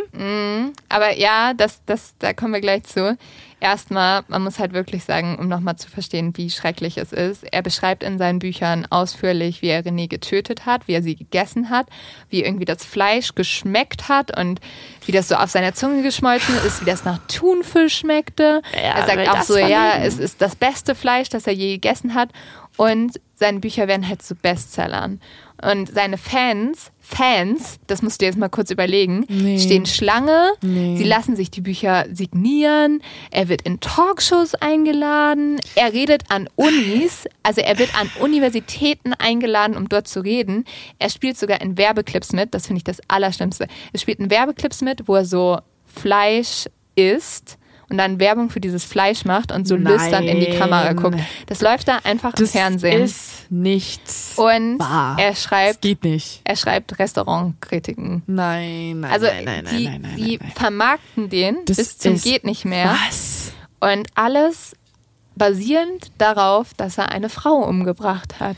[0.89, 3.17] Aber ja, das, das, da kommen wir gleich zu.
[3.59, 7.43] Erstmal, man muss halt wirklich sagen, um nochmal zu verstehen, wie schrecklich es ist.
[7.51, 11.71] Er beschreibt in seinen Büchern ausführlich, wie er René getötet hat, wie er sie gegessen
[11.71, 11.87] hat,
[12.29, 14.59] wie irgendwie das Fleisch geschmeckt hat und
[15.07, 18.61] wie das so auf seiner Zunge geschmolzen ist, wie das nach Thunfisch schmeckte.
[18.73, 22.29] er sagt auch so, ja, es ist das beste Fleisch, das er je gegessen hat.
[22.77, 25.19] Und seine Bücher werden halt zu Bestsellern.
[25.63, 29.57] Und seine Fans, Fans, das musst du jetzt mal kurz überlegen, Nee.
[29.57, 30.51] stehen Schlange.
[30.61, 30.95] Nee.
[30.97, 33.01] Sie lassen sich die Bücher signieren.
[33.31, 35.59] Er wird in Talkshows eingeladen.
[35.73, 37.25] Er redet an Unis.
[37.41, 40.65] Also er wird an Universitäten eingeladen, um dort zu reden.
[40.99, 42.53] Er spielt sogar in Werbeclips mit.
[42.53, 43.67] Das finde ich das Allerschlimmste.
[43.93, 46.65] Er spielt in Werbeclips mit, wo er so Fleisch
[46.95, 47.56] isst
[47.89, 50.95] und dann Werbung für dieses Fleisch macht und so lüstern in die Kamera Nein.
[50.97, 51.19] guckt.
[51.45, 53.01] Das läuft da einfach Das im Fernsehen.
[53.03, 54.33] ist nichts.
[54.37, 55.17] und wahr.
[55.19, 56.41] er Das schreibt, geht nicht.
[56.43, 58.23] er schreibt Restaurantkritiken.
[58.27, 60.51] Nein, nein, Also nein, nein, nein, die, nein, nein, die nein, nein.
[60.55, 63.51] vermarkten den Das bis zum geht nicht mehr Was?
[63.79, 64.75] und alles
[65.35, 68.57] basierend darauf, dass er eine Frau umgebracht hat.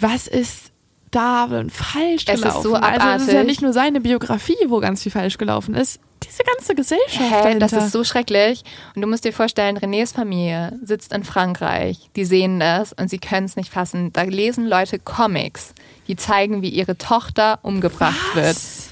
[0.00, 0.67] Was ist
[1.10, 2.62] da denn falsch Es ist gelaufen?
[2.62, 3.46] so also es ist ja abartig.
[3.46, 6.00] nicht nur seine Biografie, wo ganz viel falsch gelaufen ist.
[6.24, 8.62] Diese ganze Gesellschaft Hä, das ist so schrecklich.
[8.94, 12.10] Und du musst dir vorstellen, Renés Familie sitzt in Frankreich.
[12.16, 14.12] Die sehen das und sie können es nicht fassen.
[14.12, 15.74] Da lesen Leute Comics,
[16.08, 18.56] die zeigen, wie ihre Tochter umgebracht wird.
[18.56, 18.88] Was?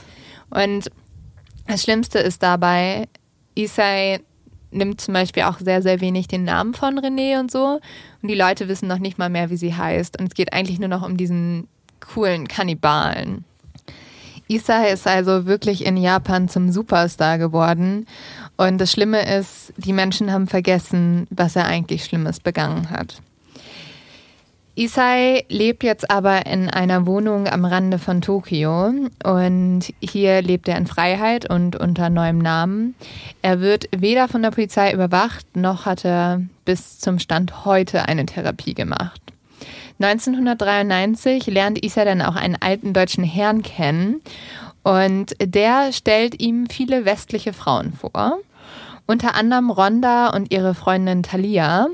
[0.51, 0.91] Und
[1.67, 3.09] das Schlimmste ist dabei,
[3.57, 4.21] Isai
[4.71, 7.81] nimmt zum Beispiel auch sehr, sehr wenig den Namen von René und so.
[8.23, 10.19] Und die Leute wissen noch nicht mal mehr, wie sie heißt.
[10.21, 11.69] Und es geht eigentlich nur noch um diesen
[12.07, 13.45] coolen Kannibalen.
[14.49, 18.07] Isai ist also wirklich in Japan zum Superstar geworden.
[18.57, 23.21] Und das Schlimme ist, die Menschen haben vergessen, was er eigentlich Schlimmes begangen hat.
[24.79, 28.93] Isai lebt jetzt aber in einer Wohnung am Rande von Tokio
[29.25, 32.95] und hier lebt er in Freiheit und unter neuem Namen.
[33.41, 38.27] Er wird weder von der Polizei überwacht, noch hat er bis zum Stand heute eine
[38.27, 39.23] Therapie gemacht.
[39.99, 44.21] 1993 lernt Isai dann auch einen alten deutschen Herrn kennen
[44.83, 48.39] und der stellt ihm viele westliche Frauen vor.
[49.07, 51.89] Unter anderem Rhonda und ihre Freundin Thalia.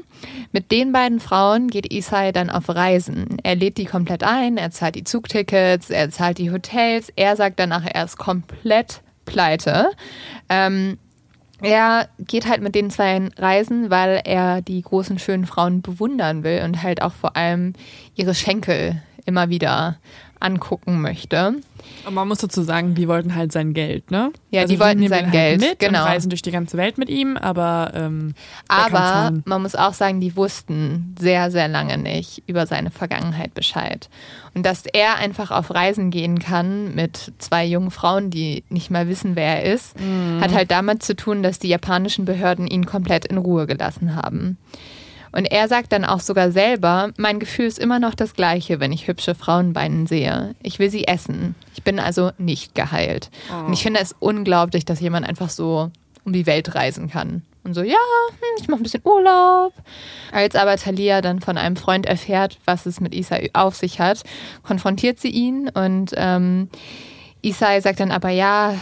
[0.50, 3.36] Mit den beiden Frauen geht Isai dann auf Reisen.
[3.42, 7.12] Er lädt die komplett ein, er zahlt die Zugtickets, er zahlt die Hotels.
[7.14, 9.90] Er sagt danach, er ist komplett pleite.
[10.48, 10.98] Ähm,
[11.62, 16.62] er geht halt mit den zwei reisen, weil er die großen, schönen Frauen bewundern will
[16.64, 17.74] und halt auch vor allem
[18.14, 19.98] ihre Schenkel immer wieder
[20.40, 21.54] angucken möchte.
[22.07, 24.33] Und man muss dazu sagen, die wollten halt sein Geld, ne?
[24.51, 26.03] Ja, die wollten sein ihn Geld, mit genau.
[26.03, 28.35] und reisen durch die ganze Welt mit ihm, aber ähm,
[28.68, 33.55] er Aber man muss auch sagen, die wussten sehr, sehr lange nicht über seine Vergangenheit
[33.55, 34.09] Bescheid.
[34.55, 39.09] Und dass er einfach auf Reisen gehen kann mit zwei jungen Frauen, die nicht mal
[39.09, 40.41] wissen, wer er ist, Mhm.
[40.41, 44.59] hat halt damit zu tun, dass die japanischen Behörden ihn komplett in Ruhe gelassen haben.
[45.33, 48.93] Und er sagt dann auch sogar selber, mein Gefühl ist immer noch das gleiche, wenn
[48.93, 50.55] ich hübsche Frauenbeinen sehe.
[50.62, 51.55] Ich will sie essen.
[51.74, 53.30] Ich bin also nicht geheilt.
[53.66, 55.91] Und ich finde es unglaublich, dass jemand einfach so
[56.24, 57.43] um die Welt reisen kann.
[57.64, 59.72] Und so, ja, hm, ich mache ein bisschen Urlaub.
[60.33, 64.22] Als aber Thalia dann von einem Freund erfährt, was es mit Isai auf sich hat,
[64.62, 66.68] konfrontiert sie ihn und ähm,
[67.41, 68.74] Isai sagt dann aber, ja,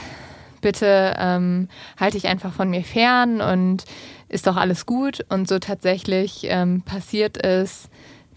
[0.60, 3.84] bitte ähm, halte ich einfach von mir fern und
[4.30, 5.24] ist doch alles gut.
[5.28, 7.88] Und so tatsächlich ähm, passiert es,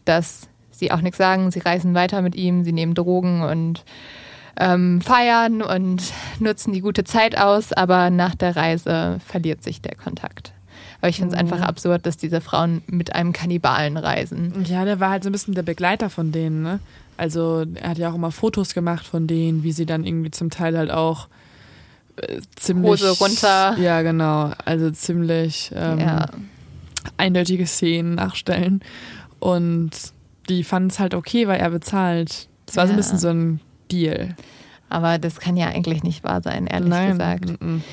[0.06, 1.52] dass sie auch nichts sagen.
[1.52, 3.84] Sie reisen weiter mit ihm, sie nehmen Drogen und
[4.60, 6.04] ähm, feiern und
[6.40, 10.54] nutzen die gute Zeit aus, aber nach der Reise verliert sich der Kontakt.
[11.02, 14.64] Aber ich finde es einfach absurd, dass diese Frauen mit einem Kannibalen reisen.
[14.66, 16.80] Ja, der war halt so ein bisschen der Begleiter von denen, ne?
[17.18, 20.50] Also er hat ja auch immer Fotos gemacht von denen, wie sie dann irgendwie zum
[20.50, 21.28] Teil halt auch
[22.18, 23.78] äh, ziemlich Hose runter.
[23.80, 24.52] Ja, genau.
[24.66, 26.26] Also ziemlich ähm, ja.
[27.18, 28.82] eindeutige Szenen nachstellen.
[29.40, 29.92] Und
[30.50, 32.48] die fanden es halt okay, weil er bezahlt.
[32.66, 33.02] Das war so ein Ja.
[33.02, 33.60] bisschen so ein
[33.92, 34.36] Deal.
[34.90, 37.12] Aber das kann ja eigentlich nicht wahr sein, ehrlich Nein.
[37.12, 37.62] gesagt.
[37.62, 37.84] mm, mm.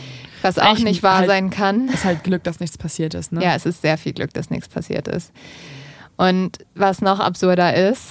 [0.43, 1.89] Was auch Eigentlich nicht wahr halt- sein kann.
[1.93, 3.31] Ist halt Glück, dass nichts passiert ist.
[3.33, 3.43] Ne?
[3.45, 5.33] Ja, es ist sehr viel Glück, dass nichts passiert ist.
[6.17, 8.07] Und was noch absurder ist,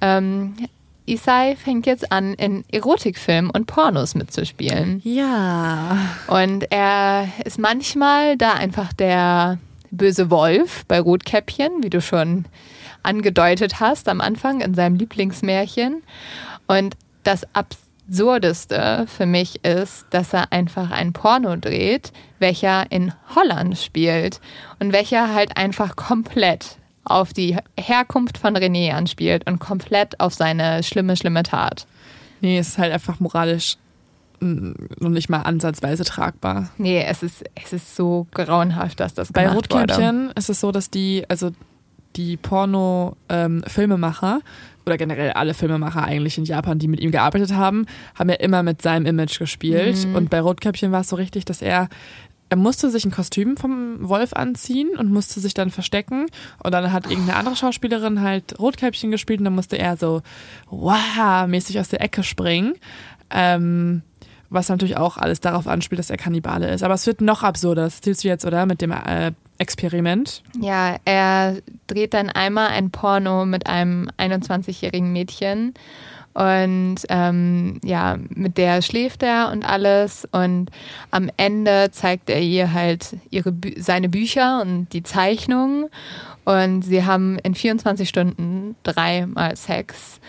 [0.00, 0.54] ähm,
[1.08, 5.00] Isai fängt jetzt an, in Erotikfilmen und Pornos mitzuspielen.
[5.04, 5.98] Ja.
[6.26, 9.58] Und er ist manchmal da einfach der
[9.90, 12.44] böse Wolf bei Rotkäppchen, wie du schon
[13.02, 16.02] angedeutet hast am Anfang in seinem Lieblingsmärchen.
[16.66, 23.78] Und das Absurdeste für mich ist, dass er einfach ein Porno dreht, welcher in Holland
[23.78, 24.40] spielt
[24.78, 26.77] und welcher halt einfach komplett
[27.10, 31.86] auf die Herkunft von René anspielt und komplett auf seine schlimme, schlimme Tat.
[32.40, 33.76] Nee, es ist halt einfach moralisch
[34.40, 36.70] mm, noch nicht mal ansatzweise tragbar.
[36.78, 39.80] Nee, es ist, es ist so grauenhaft, dass das Bei gemacht wurde.
[39.80, 41.50] Rotkäppchen ist es so, dass die, also
[42.16, 44.40] die Porno-Filmemacher
[44.86, 48.62] oder generell alle Filmemacher eigentlich in Japan, die mit ihm gearbeitet haben, haben ja immer
[48.62, 50.06] mit seinem Image gespielt.
[50.06, 50.16] Mhm.
[50.16, 51.88] Und bei Rotkäppchen war es so richtig, dass er
[52.50, 56.26] er musste sich ein Kostüm vom Wolf anziehen und musste sich dann verstecken.
[56.62, 60.22] Und dann hat irgendeine andere Schauspielerin halt Rotkäppchen gespielt und dann musste er so
[60.70, 62.74] wow mäßig aus der Ecke springen.
[63.30, 64.02] Ähm,
[64.50, 66.82] was natürlich auch alles darauf anspielt, dass er Kannibale ist.
[66.82, 67.82] Aber es wird noch absurder.
[67.82, 68.64] Das erzählst du jetzt, oder?
[68.64, 70.42] Mit dem äh, Experiment.
[70.60, 75.74] Ja, er dreht dann einmal ein Porno mit einem 21-jährigen Mädchen
[76.34, 80.70] und ähm, ja, mit der schläft er und alles und
[81.10, 85.86] am Ende zeigt er ihr halt ihre seine Bücher und die Zeichnungen
[86.44, 90.20] und sie haben in 24 Stunden dreimal Sex.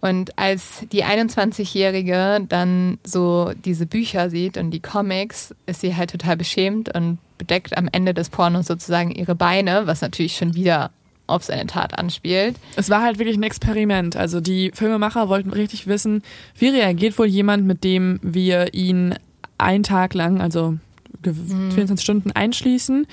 [0.00, 6.10] Und als die 21-Jährige dann so diese Bücher sieht und die Comics, ist sie halt
[6.10, 10.90] total beschämt und bedeckt am Ende des Pornos sozusagen ihre Beine, was natürlich schon wieder
[11.26, 12.56] auf seine Tat anspielt.
[12.76, 14.16] Es war halt wirklich ein Experiment.
[14.16, 16.22] Also die Filmemacher wollten richtig wissen,
[16.58, 19.14] wie reagiert wohl jemand, mit dem wir ihn
[19.56, 20.76] einen Tag lang, also
[21.22, 23.06] ge- 24 Stunden einschließen.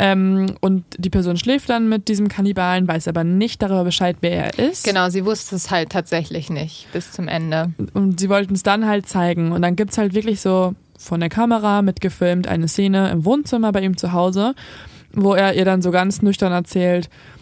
[0.00, 4.44] Ähm, und die Person schläft dann mit diesem Kannibalen, weiß aber nicht darüber Bescheid, wer
[4.54, 4.84] er ist.
[4.84, 7.72] Genau, sie wusste es halt tatsächlich nicht bis zum Ende.
[7.94, 9.50] Und sie wollten es dann halt zeigen.
[9.50, 13.80] Und dann gibt's halt wirklich so von der Kamera mitgefilmt eine Szene im Wohnzimmer bei
[13.80, 14.54] ihm zu Hause,
[15.12, 17.37] wo er ihr dann so ganz nüchtern erzählt, "Mm,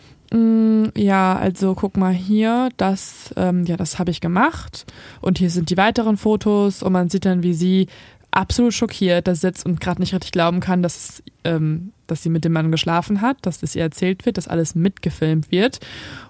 [0.96, 4.86] ja, also guck mal hier, das, ähm, ja, das habe ich gemacht.
[5.20, 7.86] Und hier sind die weiteren Fotos und man sieht dann, wie sie
[8.30, 12.44] absolut schockiert da sitzt und gerade nicht richtig glauben kann, dass, ähm, dass sie mit
[12.44, 15.80] dem Mann geschlafen hat, dass das ihr erzählt wird, dass alles mitgefilmt wird.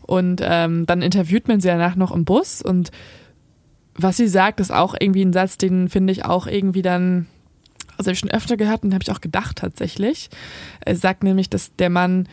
[0.02, 2.90] Und ähm, dann interviewt man sie danach noch im Bus und
[3.98, 7.26] was sie sagt, ist auch irgendwie ein Satz, den finde ich auch irgendwie dann,
[7.96, 10.28] also habe ich schon öfter gehört und habe ich auch gedacht tatsächlich.
[10.80, 12.28] Er sagt nämlich, dass der Mann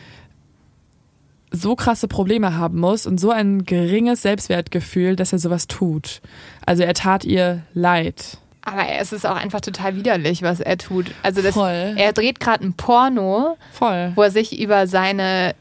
[1.54, 6.20] so krasse Probleme haben muss und so ein geringes Selbstwertgefühl, dass er sowas tut.
[6.66, 8.38] Also er tat ihr leid.
[8.62, 11.10] Aber es ist auch einfach total widerlich, was er tut.
[11.22, 11.94] Also das, Voll.
[11.96, 14.12] er dreht gerade ein Porno, Voll.
[14.14, 15.54] wo er sich über seine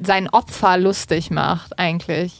[0.00, 2.32] sein Opfer lustig macht eigentlich.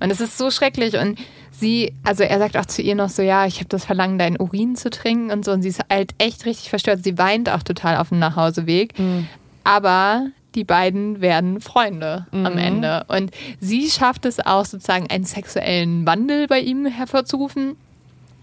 [0.00, 1.18] Und es ist so schrecklich und
[1.50, 4.38] sie, also er sagt auch zu ihr noch so, ja, ich habe das Verlangen, deinen
[4.38, 7.04] Urin zu trinken und so und sie ist halt echt richtig verstört.
[7.04, 8.92] Sie weint auch total auf dem Nachhauseweg.
[9.64, 13.04] Aber die beiden werden Freunde am Ende.
[13.08, 13.30] Und
[13.60, 17.76] sie schafft es auch sozusagen einen sexuellen Wandel bei ihm hervorzurufen.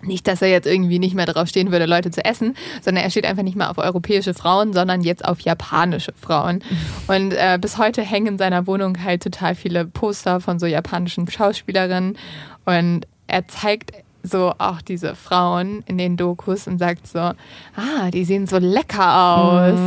[0.04, 3.10] Nicht, dass er jetzt irgendwie nicht mehr darauf stehen würde, Leute zu essen, sondern er
[3.10, 6.62] steht einfach nicht mehr auf europäische Frauen, sondern jetzt auf japanische Frauen.
[7.08, 11.30] Und äh, bis heute hängen in seiner Wohnung halt total viele Poster von so japanischen
[11.30, 12.18] Schauspielerinnen.
[12.66, 13.94] Und er zeigt
[14.24, 19.38] so auch diese Frauen in den Dokus und sagt so, ah, die sehen so lecker
[19.38, 19.80] aus.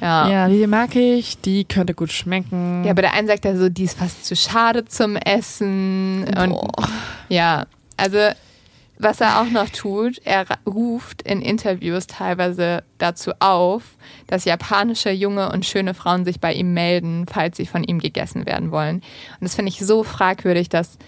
[0.00, 0.28] Ja.
[0.28, 2.84] Ja, die mag ich, die könnte gut schmecken.
[2.84, 6.24] Ja, bei der einen sagt er so, die ist fast zu schade zum Essen.
[6.24, 6.88] Und Boah.
[7.28, 7.66] ja,
[7.96, 8.18] also
[8.98, 13.82] was er auch noch tut, er ruft in Interviews teilweise dazu auf,
[14.26, 18.46] dass japanische junge und schöne Frauen sich bei ihm melden, falls sie von ihm gegessen
[18.46, 18.96] werden wollen.
[18.96, 20.98] Und das finde ich so fragwürdig, dass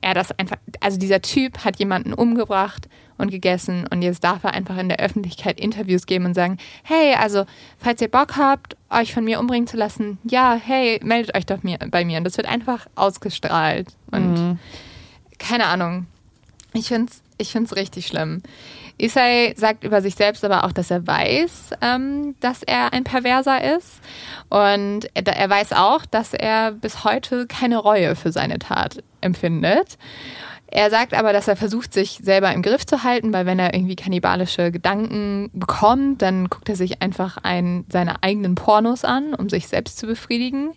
[0.00, 2.88] er das einfach, also dieser Typ hat jemanden umgebracht
[3.18, 7.14] und gegessen und jetzt darf er einfach in der Öffentlichkeit Interviews geben und sagen, hey,
[7.14, 7.44] also
[7.78, 11.62] falls ihr Bock habt, euch von mir umbringen zu lassen, ja, hey, meldet euch doch
[11.62, 12.18] mir, bei mir.
[12.18, 14.58] Und das wird einfach ausgestrahlt und
[15.38, 16.06] keine Ahnung.
[16.72, 18.42] Ich finde es ich find's richtig schlimm.
[18.98, 23.76] Isai sagt über sich selbst aber auch, dass er weiß, ähm, dass er ein Perverser
[23.76, 24.00] ist.
[24.48, 29.98] Und er, er weiß auch, dass er bis heute keine Reue für seine Tat empfindet.
[30.70, 33.72] Er sagt aber, dass er versucht, sich selber im Griff zu halten, weil wenn er
[33.72, 39.48] irgendwie kannibalische Gedanken bekommt, dann guckt er sich einfach ein, seine eigenen Pornos an, um
[39.48, 40.74] sich selbst zu befriedigen.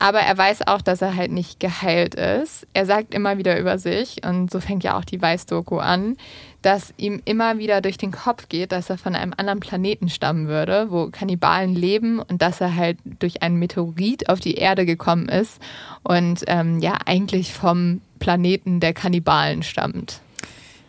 [0.00, 2.66] aber er weiß auch, dass er halt nicht geheilt ist.
[2.72, 6.16] Er sagt immer wieder über sich, und so fängt ja auch die Weiß-Doku an,
[6.62, 10.46] dass ihm immer wieder durch den Kopf geht, dass er von einem anderen Planeten stammen
[10.46, 15.28] würde, wo Kannibalen leben und dass er halt durch einen Meteorit auf die Erde gekommen
[15.28, 15.60] ist
[16.02, 20.20] und ähm, ja eigentlich vom Planeten der Kannibalen stammt.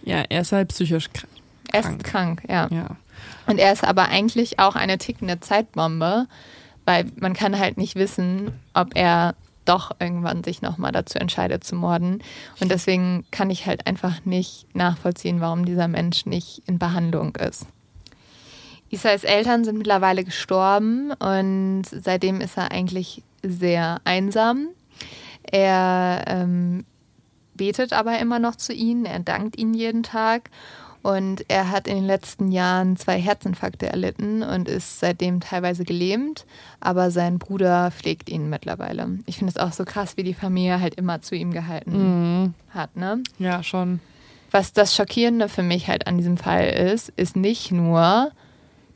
[0.04, 1.32] Ja, er ist halt psychisch krank.
[1.72, 2.68] Er ist krank, ja.
[2.70, 2.98] Ja.
[3.48, 6.28] Und er ist aber eigentlich auch eine tickende Zeitbombe,
[6.86, 9.36] weil man kann halt nicht wissen, ob er
[9.66, 12.20] doch irgendwann sich nochmal dazu entscheidet zu morden.
[12.60, 17.68] Und deswegen kann ich halt einfach nicht nachvollziehen, warum dieser Mensch nicht in Behandlung ist.
[18.90, 24.68] Isais Eltern sind mittlerweile gestorben und seitdem ist er eigentlich sehr einsam.
[25.44, 26.86] Er ähm,
[27.54, 30.50] betet aber immer noch zu ihnen, er dankt ihnen jeden Tag
[31.04, 36.46] und er hat in den letzten Jahren zwei Herzinfarkte erlitten und ist seitdem teilweise gelähmt,
[36.80, 39.20] aber sein Bruder pflegt ihn mittlerweile.
[39.26, 41.92] Ich finde es auch so krass, wie die Familie halt immer zu ihm gehalten
[42.44, 42.54] Mhm.
[42.70, 42.96] hat.
[42.96, 43.22] Ne?
[43.40, 44.00] Ja, schon.
[44.52, 48.32] Was das Schockierende für mich halt an diesem Fall ist, ist nicht nur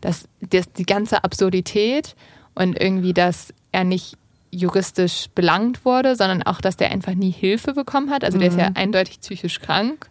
[0.01, 2.16] dass, dass die ganze Absurdität
[2.53, 4.18] und irgendwie, dass er nicht
[4.51, 8.24] juristisch belangt wurde, sondern auch, dass der einfach nie Hilfe bekommen hat.
[8.24, 10.10] Also der ist ja eindeutig psychisch krank.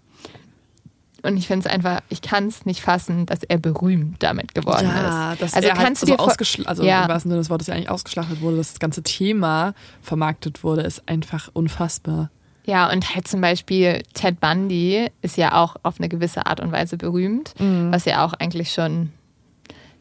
[1.24, 4.86] Und ich finde es einfach, ich kann es nicht fassen, dass er berühmt damit geworden
[4.86, 5.42] ja, ist.
[5.42, 7.02] dass also er kannst halt du dir so vor- ausgeschl- also Ja.
[7.04, 9.72] im wahrsten Sinne des Wortes ja eigentlich ausgeschlachtet wurde, dass das ganze Thema
[10.02, 12.30] vermarktet wurde, ist einfach unfassbar.
[12.66, 16.72] Ja, und halt zum Beispiel Ted Bundy ist ja auch auf eine gewisse Art und
[16.72, 17.92] Weise berühmt, Mhm.
[17.92, 19.12] was ja auch eigentlich schon,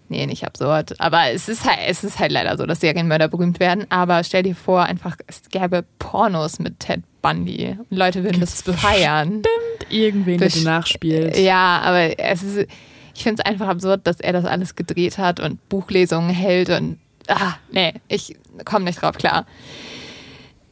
[0.10, 3.60] nee, nicht absurd, aber es ist halt, es ist halt leider so, dass Serienmörder berühmt
[3.60, 3.86] werden.
[3.90, 8.64] Aber stell dir vor, einfach, es gäbe Pornos mit Ted Bundy und Leute würden das
[8.64, 9.42] Gibt's feiern.
[9.90, 11.38] Irgendwen, der nachspielt.
[11.38, 12.68] Ja, aber es ist,
[13.16, 17.00] ich finde es einfach absurd, dass er das alles gedreht hat und Buchlesungen hält und,
[17.28, 19.48] ah, nee, ich komme nicht drauf klar.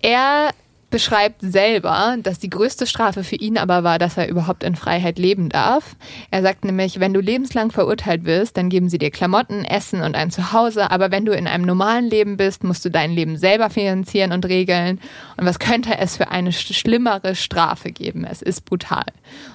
[0.04, 0.52] Er
[0.92, 5.18] beschreibt selber, dass die größte Strafe für ihn aber war, dass er überhaupt in Freiheit
[5.18, 5.96] leben darf.
[6.30, 10.16] Er sagt nämlich, wenn du lebenslang verurteilt wirst, dann geben sie dir Klamotten, Essen und
[10.16, 13.72] ein Zuhause, aber wenn du in einem normalen Leben bist, musst du dein Leben selber
[13.72, 15.00] finanzieren und regeln.
[15.38, 18.24] Und was könnte es für eine sch- schlimmere Strafe geben?
[18.24, 19.06] Es ist brutal.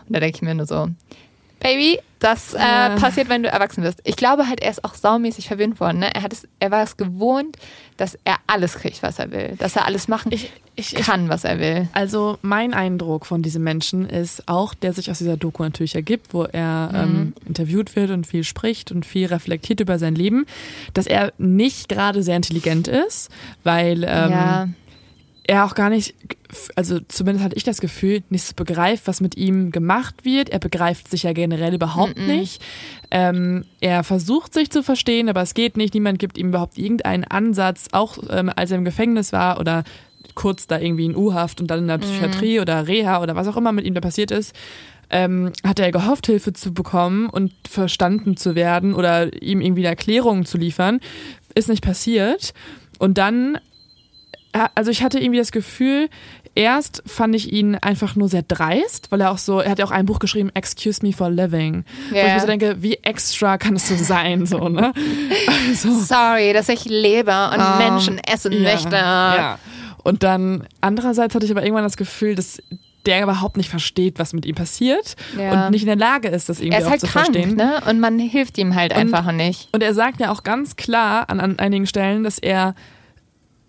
[0.08, 0.88] Und da denke ich mir nur so,
[1.66, 2.96] Baby, das äh, Ja.
[2.96, 4.00] passiert, wenn du erwachsen bist.
[4.04, 5.98] Ich glaube halt, er ist auch saumäßig verwöhnt worden.
[5.98, 6.14] Ne?
[6.14, 7.56] Er, hat es, er war es gewohnt,
[7.96, 9.54] dass er alles kriegt, was er will.
[9.58, 11.88] Dass er alles machen Ich, ich, ich, kann, was er will.
[11.92, 16.32] also mein Eindruck von diesem Menschen ist auch, der sich aus dieser Doku natürlich ergibt,
[16.34, 16.98] wo er Mhm.
[16.98, 20.46] ähm, interviewt wird und viel spricht und viel reflektiert über sein Leben,
[20.94, 23.30] dass er nicht gerade sehr intelligent ist,
[23.64, 24.68] weil ähm, ja,
[25.48, 26.14] er auch gar nicht,
[26.74, 30.48] also zumindest hatte ich das Gefühl, nicht so begreift, was mit ihm gemacht wird.
[30.50, 32.62] Er begreift sich ja generell überhaupt nicht.
[33.10, 35.94] Ähm, er versucht sich zu verstehen, aber es geht nicht.
[35.94, 39.84] Niemand gibt ihm überhaupt irgendeinen Ansatz, auch ähm, als er im Gefängnis war oder
[40.34, 43.56] kurz da irgendwie in U-Haft und dann in der Psychiatrie oder Reha oder was auch
[43.56, 44.54] immer mit ihm da passiert ist.
[45.08, 49.90] Ähm, hat er gehofft, Hilfe zu bekommen und verstanden zu werden oder ihm irgendwie eine
[49.90, 50.98] Erklärung zu liefern.
[51.54, 52.52] Ist nicht passiert.
[52.98, 53.58] Und dann
[54.74, 56.08] also ich hatte irgendwie das Gefühl,
[56.54, 59.84] erst fand ich ihn einfach nur sehr dreist, weil er auch so, er hat ja
[59.84, 61.84] auch ein Buch geschrieben, Excuse Me for Living.
[62.10, 64.92] Wo ich mir so denke, wie extra kann es so sein, so, ne?
[65.68, 68.96] Also, sorry, dass ich lebe und Ähm, Menschen essen ja, möchte.
[68.96, 69.58] Ja.
[70.02, 72.62] Und dann, andererseits hatte ich aber irgendwann das Gefühl, dass
[73.06, 75.66] der überhaupt nicht versteht, was mit ihm passiert Ja.
[75.66, 77.54] und nicht in der Lage ist, das irgendwie Er ist auch halt zu krank, verstehen.
[77.56, 77.80] ne?
[77.88, 79.68] Und man hilft ihm halt einfach nicht.
[79.72, 82.74] Und er sagt ja auch ganz klar an, an einigen Stellen, dass er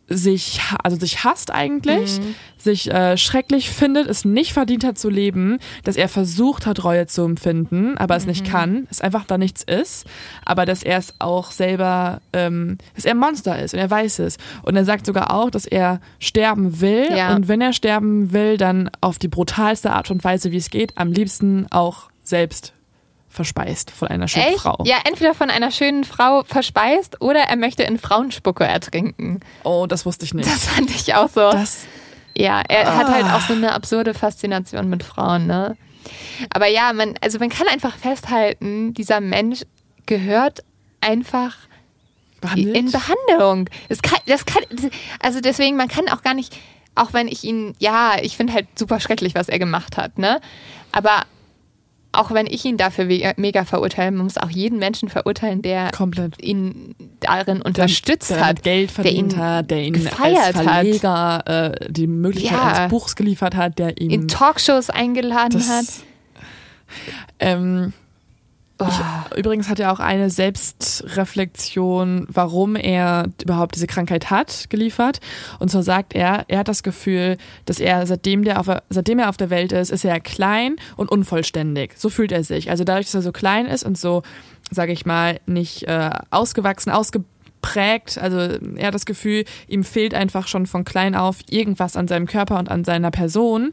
[0.10, 2.36] sich, also sich hasst eigentlich, Mhm.
[2.58, 7.08] sich äh, schrecklich findet, es nicht verdient hat zu leben, dass er versucht hat, Reue
[7.08, 8.52] zu empfinden, aber es nicht Mhm.
[8.52, 10.06] kann, es einfach da nichts ist,
[10.46, 14.20] aber dass er es auch selber, ähm, dass er ein Monster ist und er weiß
[14.20, 14.38] es.
[14.64, 17.36] Und er sagt sogar auch, dass er sterben will Ja.
[17.36, 20.98] und wenn er sterben will, dann auf die brutalste Art und Weise, wie es geht,
[20.98, 22.74] am liebsten auch selbst
[23.38, 24.60] verspeist von einer schönen Echt?
[24.60, 24.84] Frau.
[24.86, 29.40] Ja, entweder von einer schönen Frau verspeist oder er möchte in Frauenspucke ertrinken.
[29.64, 30.50] Oh, das wusste ich nicht.
[30.50, 31.52] Das fand ich auch so.
[31.52, 31.86] Das,
[32.36, 33.12] Ja, er hat Ah.
[33.14, 35.78] halt auch so eine absurde Faszination mit Frauen, ne?
[36.54, 39.62] Aber ja, man, also man kann einfach festhalten, dieser Mensch
[40.06, 40.60] gehört
[41.02, 41.56] einfach
[42.42, 42.76] behandelt?
[42.78, 43.70] in Behandlung.
[43.90, 44.64] Das kann, das kann,
[45.22, 46.56] also deswegen, man kann auch gar nicht,
[46.96, 50.40] auch wenn ich ihn, ja, ich finde halt super schrecklich, was er gemacht hat, ne?
[50.92, 51.24] Aber
[52.18, 55.92] auch wenn ich ihn dafür we- mega verurteile, man muss auch jeden Menschen verurteilen, der
[55.92, 56.42] Komplett.
[56.42, 58.56] ihn darin unterstützt der hat.
[58.56, 61.44] mit Geld verdient ihn hat, der ihn gefeiert als Verleger
[61.80, 62.74] äh, die Möglichkeit Ja.
[62.74, 65.86] eines Buchs geliefert hat, der ihm in Talkshows eingeladen hat.
[65.86, 66.04] das,
[67.40, 67.94] ähm,
[68.80, 75.20] Ich, übrigens hat er auch eine Selbstreflexion, warum er überhaupt diese Krankheit hat, geliefert.
[75.60, 79.30] Und zwar sagt er, er hat das Gefühl, dass er, seitdem, der auf, seitdem er
[79.30, 81.94] auf der Welt ist, ist er klein und unvollständig.
[81.98, 82.70] So fühlt er sich.
[82.70, 84.22] Also dadurch, dass er so klein ist und so,
[84.70, 87.37] sage ich mal, nicht äh, ausgewachsen, ausgebildet,
[87.68, 88.18] prägt.
[88.18, 92.26] Also er hat das Gefühl, ihm fehlt einfach schon von klein auf irgendwas an seinem
[92.26, 93.72] Körper und an seiner Person.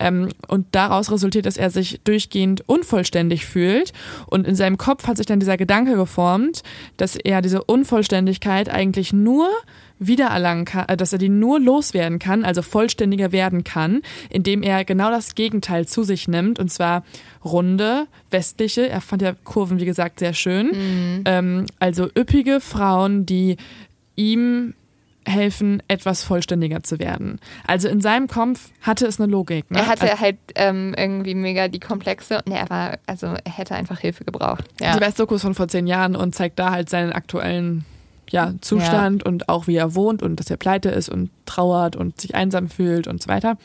[0.00, 3.92] Ähm, und daraus resultiert, dass er sich durchgehend unvollständig fühlt.
[4.26, 6.62] Und in seinem Kopf hat sich dann dieser Gedanke geformt,
[6.96, 9.48] dass er diese Unvollständigkeit eigentlich nur
[9.98, 14.84] wiedererlangen kann, äh, dass er die nur loswerden kann, also vollständiger werden kann, indem er
[14.84, 17.04] genau das Gegenteil zu sich nimmt, und zwar
[17.44, 21.22] runde, westliche, er fand ja Kurven, wie gesagt, sehr schön, mhm.
[21.24, 23.56] ähm, also üppige Frauen, die
[24.16, 24.74] ihm
[25.26, 27.40] helfen, etwas vollständiger zu werden.
[27.66, 29.70] Also in seinem Kopf hatte es eine Logik.
[29.70, 29.78] Ne?
[29.78, 32.42] Er hatte also, halt ähm, irgendwie mega die Komplexe.
[32.46, 34.64] Ne, er war, also er hätte einfach Hilfe gebraucht.
[34.80, 34.94] Ja.
[34.94, 37.84] Die Westdokus von vor zehn Jahren und zeigt da halt seinen aktuellen
[38.30, 39.28] ja, Zustand ja.
[39.30, 42.68] und auch wie er wohnt und dass er pleite ist und trauert und sich einsam
[42.68, 43.56] fühlt und so weiter.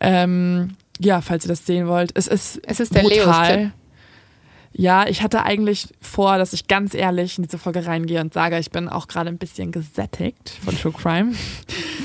[0.00, 2.12] Ähm, ja, falls ihr das sehen wollt.
[2.14, 3.72] Es ist, es ist der brutal.
[4.78, 8.58] Ja, ich hatte eigentlich vor, dass ich ganz ehrlich in diese Folge reingehe und sage,
[8.58, 11.32] ich bin auch gerade ein bisschen gesättigt von True Crime.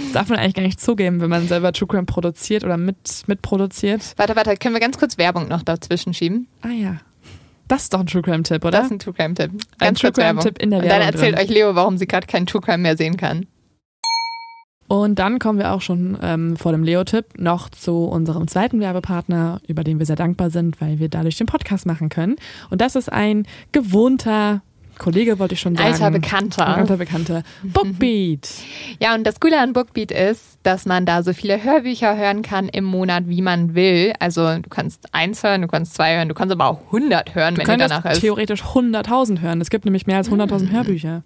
[0.04, 3.24] Das darf man eigentlich gar nicht zugeben, wenn man selber True Crime produziert oder mit,
[3.28, 4.14] mitproduziert.
[4.16, 6.48] Warte, warte, können wir ganz kurz Werbung noch dazwischen schieben?
[6.62, 7.02] Ah ja.
[7.72, 8.72] Das ist doch ein True Crime Tipp, oder?
[8.72, 9.52] Das ist ein True Crime Tipp.
[9.52, 10.98] Ganz ein True Crime Tipp in der Werbung.
[10.98, 11.46] Und dann erzählt drin.
[11.46, 13.48] euch Leo, warum sie gerade keinen True Crime mehr sehen kann.
[14.90, 19.62] Und dann kommen wir auch schon ähm, vor dem Leo-Tipp noch zu unserem zweiten Werbepartner,
[19.70, 22.36] über den wir sehr dankbar sind, weil wir dadurch den Podcast machen können.
[22.70, 24.64] Und das ist ein gewohnter
[25.02, 25.92] Kollege wollte ich schon sagen.
[25.92, 26.68] Alter Bekannter.
[26.68, 27.42] Alter Bekannter.
[27.64, 28.48] Bookbeat.
[29.00, 32.70] Ja, und das Coole an Bookbeat ist, dass man da so viele Hörbücher hören kann
[32.70, 34.14] im Monat, wie man will.
[34.20, 37.56] Also du kannst eins hören, du kannst zwei hören, du kannst aber auch 100 hören,
[37.56, 38.22] du wenn du danach ist.
[38.22, 39.60] theoretisch 100.000 hören.
[39.60, 40.72] Es gibt nämlich mehr als 100.000 mhm.
[40.72, 41.24] Hörbücher.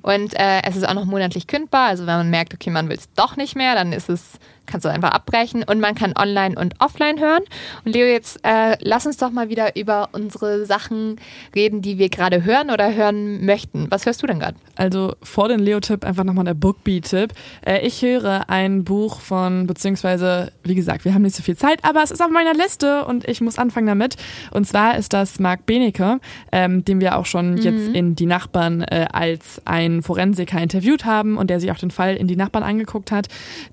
[0.00, 1.88] Und äh, es ist auch noch monatlich kündbar.
[1.88, 4.38] Also wenn man merkt, okay, man will es doch nicht mehr, dann ist es
[4.68, 7.42] kannst du einfach abbrechen und man kann online und offline hören.
[7.84, 11.16] Und Leo, jetzt äh, lass uns doch mal wieder über unsere Sachen
[11.54, 13.90] reden, die wir gerade hören oder hören möchten.
[13.90, 14.56] Was hörst du denn gerade?
[14.76, 17.32] Also vor dem Leo-Tipp einfach nochmal der Bookbeat-Tipp.
[17.66, 21.80] Äh, ich höre ein Buch von, beziehungsweise, wie gesagt, wir haben nicht so viel Zeit,
[21.82, 24.16] aber es ist auf meiner Liste und ich muss anfangen damit.
[24.52, 26.20] Und zwar ist das Marc Benecke,
[26.52, 27.56] ähm, den wir auch schon mhm.
[27.58, 31.90] jetzt in Die Nachbarn äh, als ein Forensiker interviewt haben und der sich auch den
[31.90, 33.28] Fall in Die Nachbarn angeguckt hat.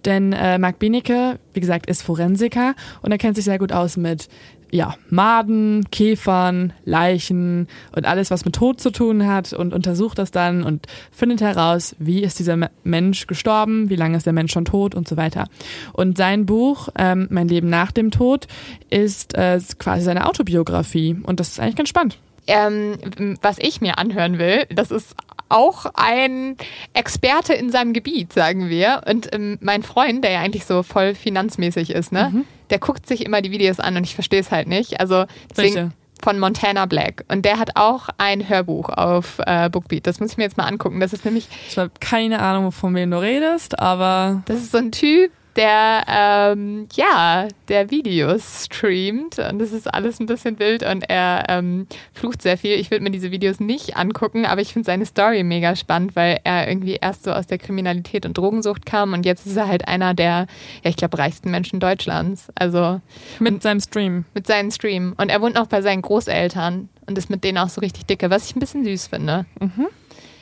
[0.06, 3.98] Denn äh, Marc Benecke, wie gesagt, ist Forensiker und er kennt sich sehr gut aus
[3.98, 4.30] mit
[4.70, 10.30] ja, Maden, Käfern, Leichen und alles, was mit Tod zu tun hat und untersucht das
[10.30, 14.66] dann und findet heraus, wie ist dieser Mensch gestorben, wie lange ist der Mensch schon
[14.66, 15.48] tot und so weiter.
[15.92, 18.46] Und sein Buch, ähm, Mein Leben nach dem Tod,
[18.92, 22.20] ist äh, quasi seine Autobiografie und das ist eigentlich ganz spannend.
[22.46, 23.00] Ähm,
[23.42, 25.16] was ich mir anhören will, das ist
[25.56, 26.58] auch ein
[26.93, 29.01] Experte in seinem Gebiet, sagen wir.
[29.08, 32.45] Und ähm, mein Freund, der ja eigentlich so voll finanzmäßig ist, ne, mhm.
[32.70, 34.99] der guckt sich immer die Videos an und ich verstehe es halt nicht.
[34.99, 35.91] Also deswegen Welche?
[36.22, 37.24] von Montana Black.
[37.30, 40.06] Und der hat auch ein Hörbuch auf äh, Bookbeat.
[40.06, 40.99] Das muss ich mir jetzt mal angucken.
[40.99, 41.47] Das ist nämlich.
[41.70, 44.43] Ich habe keine Ahnung, von wem du redest, aber.
[44.45, 50.20] Das ist so ein Typ, der ähm, ja, der Videos streamt und das ist alles
[50.20, 52.80] ein bisschen wild und er ähm, flucht sehr viel.
[52.80, 56.39] Ich würde mir diese Videos nicht angucken, aber ich finde seine Story mega spannend, weil
[56.43, 59.88] er irgendwie erst so aus der Kriminalität und Drogensucht kam und jetzt ist er halt
[59.88, 60.47] einer der,
[60.84, 62.47] ja, ich glaube, reichsten Menschen Deutschlands.
[62.56, 63.01] Also
[63.39, 64.26] mit seinem Stream.
[64.34, 65.14] Mit seinem Stream.
[65.18, 68.30] Und er wohnt noch bei seinen Großeltern und ist mit denen auch so richtig dicke,
[68.30, 69.45] was ich ein bisschen süß finde.
[69.60, 69.88] Mhm.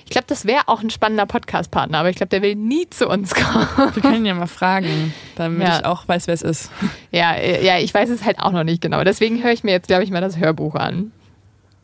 [0.05, 3.07] Ich glaube, das wäre auch ein spannender Podcast-Partner, aber ich glaube, der will nie zu
[3.07, 3.67] uns kommen.
[3.93, 5.79] Wir können ja mal fragen, damit ja.
[5.79, 6.71] ich auch weiß, wer es ist.
[7.11, 9.03] Ja, ja, ich weiß es halt auch noch nicht genau.
[9.03, 11.11] Deswegen höre ich mir jetzt, glaube ich, mal das Hörbuch an.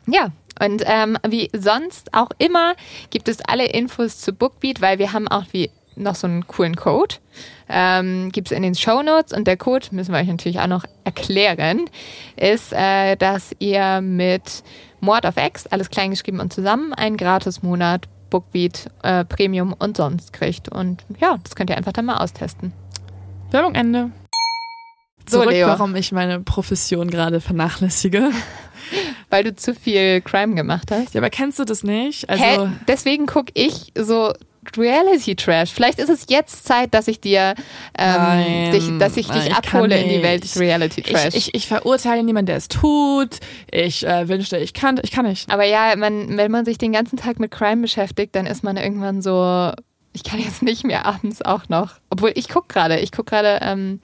[0.06, 0.30] Ja,
[0.62, 2.74] und ähm, wie sonst auch immer
[3.10, 6.76] gibt es alle Infos zu Bookbeat, weil wir haben auch wie noch so einen coolen
[6.76, 7.16] Code.
[7.68, 10.66] Ähm, Gibt es in den Show Notes und der Code, müssen wir euch natürlich auch
[10.66, 11.88] noch erklären,
[12.36, 14.62] ist, äh, dass ihr mit
[15.00, 20.68] Mord of X, alles kleingeschrieben und zusammen, einen Gratis-Monat Bookbeat äh, Premium und sonst kriegt.
[20.68, 22.72] Und ja, das könnt ihr einfach dann mal austesten.
[23.50, 24.12] Werbung Ende.
[25.26, 25.68] Zurück, so, Leo.
[25.68, 28.30] warum ich meine Profession gerade vernachlässige.
[29.30, 31.14] Weil du zu viel Crime gemacht hast.
[31.14, 32.28] Ja, aber kennst du das nicht?
[32.28, 32.68] Also Hä?
[32.88, 34.32] Deswegen gucke ich so
[34.76, 35.72] Reality Trash.
[35.72, 37.54] Vielleicht ist es jetzt Zeit, dass ich dir,
[37.98, 41.34] ähm, Nein, dich, dass ich dich abhole in die Welt des Reality Trash.
[41.34, 43.38] Ich, ich, ich verurteile niemanden, der es tut.
[43.70, 45.50] Ich äh, wünschte, ich kann, ich kann nicht.
[45.50, 48.76] Aber ja, man, wenn man sich den ganzen Tag mit Crime beschäftigt, dann ist man
[48.76, 49.72] irgendwann so,
[50.12, 51.94] ich kann jetzt nicht mehr abends auch noch.
[52.10, 54.00] Obwohl ich gucke gerade, ich gucke gerade ähm,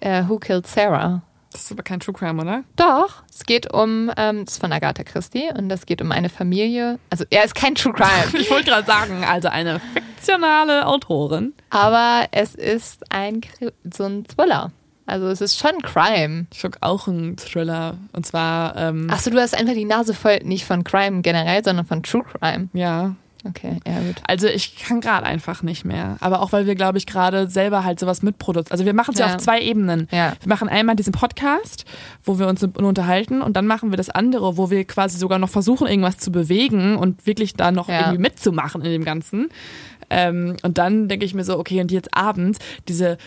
[0.00, 1.22] äh, Who Killed Sarah.
[1.52, 2.64] Das ist aber kein True Crime, oder?
[2.76, 6.28] Doch, es geht um, ähm, das ist von Agatha Christie und das geht um eine
[6.28, 6.98] Familie.
[7.10, 11.54] Also er ist kein True Crime, Ich wollte gerade sagen, also eine fiktionale Autorin.
[11.70, 13.40] aber es ist ein
[13.92, 14.70] so ein Thriller.
[15.08, 16.46] Also es ist schon Crime.
[16.52, 17.96] Ich gucke auch einen Thriller.
[18.12, 21.86] Und zwar, ähm, Achso, du hast einfach die Nase voll, nicht von Crime generell, sondern
[21.86, 22.68] von True Crime.
[22.72, 23.14] ja.
[23.48, 24.16] Okay, ja gut.
[24.26, 26.16] Also ich kann gerade einfach nicht mehr.
[26.20, 28.72] Aber auch weil wir, glaube ich, gerade selber halt sowas mitproduzieren.
[28.72, 29.28] Also wir machen es ja.
[29.28, 29.34] Ja.
[29.34, 30.08] auf zwei Ebenen.
[30.10, 30.32] Ja.
[30.40, 31.84] Wir machen einmal diesen Podcast,
[32.24, 35.50] wo wir uns unterhalten und dann machen wir das andere, wo wir quasi sogar noch
[35.50, 38.00] versuchen, irgendwas zu bewegen und wirklich da noch Ja.
[38.00, 39.48] irgendwie mitzumachen in dem Ganzen.
[40.10, 42.58] Ähm, und dann denke ich mir so, okay, und jetzt abends,
[42.88, 43.18] diese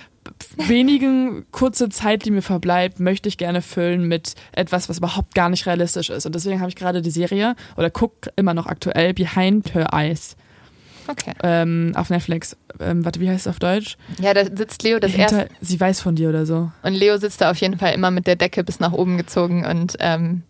[0.58, 5.50] wenigen kurze Zeit, die mir verbleibt, möchte ich gerne füllen mit etwas, was überhaupt gar
[5.50, 6.26] nicht realistisch ist.
[6.26, 10.36] Und deswegen habe ich gerade die Serie oder guck immer noch aktuell Behind Her Eyes
[11.08, 11.34] Okay.
[11.42, 12.56] ähm, auf Netflix.
[12.80, 13.98] Ähm, warte, wie heißt es auf Deutsch?
[14.22, 15.56] Ja, da sitzt Leo das Hinter, erste.
[15.60, 16.72] sie weiß von dir oder so.
[16.84, 19.66] Und Leo sitzt da auf jeden Fall immer mit der Decke bis nach oben gezogen
[19.66, 20.44] und ähm,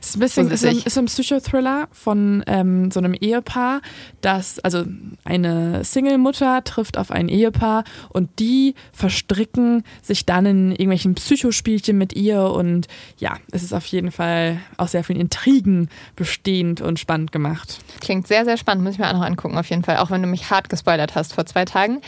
[0.00, 3.80] Es ist ein bisschen ist ein, ist ein Psychothriller von ähm, so einem Ehepaar,
[4.20, 4.84] das, also
[5.24, 12.14] eine Single-Mutter trifft auf ein Ehepaar und die verstricken sich dann in irgendwelchen Psychospielchen mit
[12.14, 12.86] ihr und
[13.18, 17.78] ja, es ist auf jeden Fall aus sehr vielen Intrigen bestehend und spannend gemacht.
[18.00, 18.84] klingt sehr, sehr spannend.
[18.84, 19.98] Muss ich mir auch noch angucken, auf jeden Fall.
[19.98, 22.00] Auch wenn du mich hart gespoilert hast vor zwei Tagen.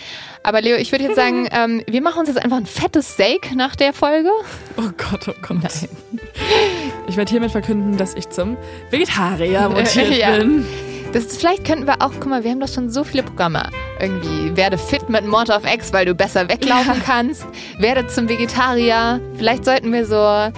[0.43, 3.55] Aber Leo, ich würde jetzt sagen, ähm, wir machen uns jetzt einfach ein fettes Steak
[3.55, 4.31] nach der Folge.
[4.77, 5.89] Oh Gott, oh Gott.
[7.09, 8.57] Ich werde hiermit verkünden, dass ich zum
[8.91, 10.37] Vegetarier mutiert Ja.
[10.39, 10.65] bin.
[11.13, 13.65] Das vielleicht könnten wir auch, guck mal, wir haben doch schon so viele Programme.
[14.01, 17.45] Irgendwie, werde fit mit Mord of X, weil du besser weglaufen kannst.
[17.79, 19.21] Werde zum Vegetarier.
[19.37, 20.53] Vielleicht sollten wir so,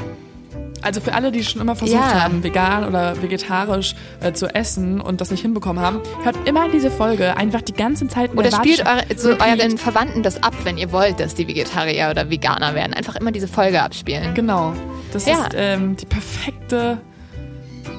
[0.82, 2.22] Also für alle, die schon immer versucht Ja.
[2.24, 6.90] haben, vegan oder vegetarisch äh, zu essen und das nicht hinbekommen haben, hört immer diese
[6.90, 10.54] Folge einfach die ganze Zeit in oder der spielt eure, so euren Verwandten das ab,
[10.64, 12.94] wenn ihr wollt, dass die Vegetarier oder Veganer werden.
[12.94, 14.34] Einfach immer diese Folge abspielen.
[14.34, 14.72] Genau.
[15.12, 15.34] Das Ja.
[15.44, 16.98] ist ähm, die perfekte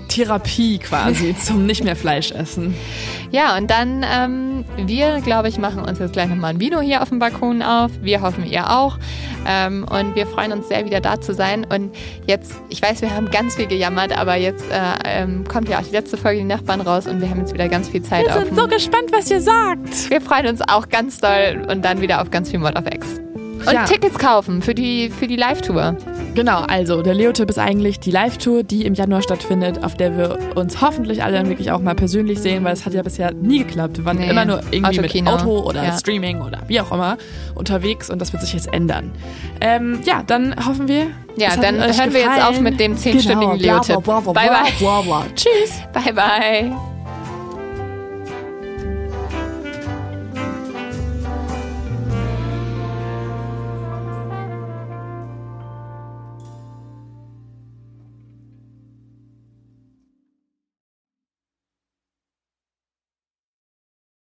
[0.08, 2.74] Therapie quasi zum nicht mehr Fleisch essen.
[3.32, 7.02] Ja, und dann, ähm, wir, glaube ich, machen uns jetzt gleich nochmal ein Vino hier
[7.02, 7.92] auf dem Balkon auf.
[8.02, 8.98] Wir hoffen, ihr auch.
[9.48, 11.66] Ähm, und wir freuen uns sehr, wieder da zu sein.
[11.66, 11.94] Und
[12.28, 14.76] jetzt, ich weiß, wir haben ganz viel gejammert, aber jetzt äh,
[15.06, 17.68] ähm, kommt ja auch die letzte Folge, die Nachbarn raus und wir haben jetzt wieder
[17.68, 18.44] ganz viel Zeit auf.
[18.44, 20.10] dem- gespannt, was ihr sagt.
[20.10, 23.20] wir freuen uns auch ganz doll und dann wieder auf ganz viel Mod of X.
[23.66, 23.86] Und Ja.
[23.86, 25.96] Tickets kaufen für die, für die Live-Tour.
[26.36, 30.38] Genau, also der Leo-Tipp ist eigentlich die Live-Tour, die im Januar stattfindet, auf der wir
[30.56, 33.60] uns hoffentlich alle dann wirklich auch mal persönlich sehen, weil es hat ja bisher nie
[33.60, 33.98] geklappt.
[33.98, 35.32] Wir waren Nee, immer nur irgendwie Autokino.
[35.32, 35.98] mit Auto oder Ja.
[35.98, 37.18] Streaming oder wie auch immer
[37.56, 39.12] unterwegs und das wird sich jetzt ändern.
[39.62, 41.08] Ähm, ja, dann hoffen wir.
[41.38, 42.42] Ja, dann hören wir jetzt gefallen.
[42.44, 44.04] auf mit dem zehnstündigen genau, bla, Leo-Tipp.
[44.04, 44.72] Bye, bla, bye.
[44.80, 45.26] bla, bla.
[45.36, 45.82] Tschüss.
[45.94, 46.93] Bye, bye.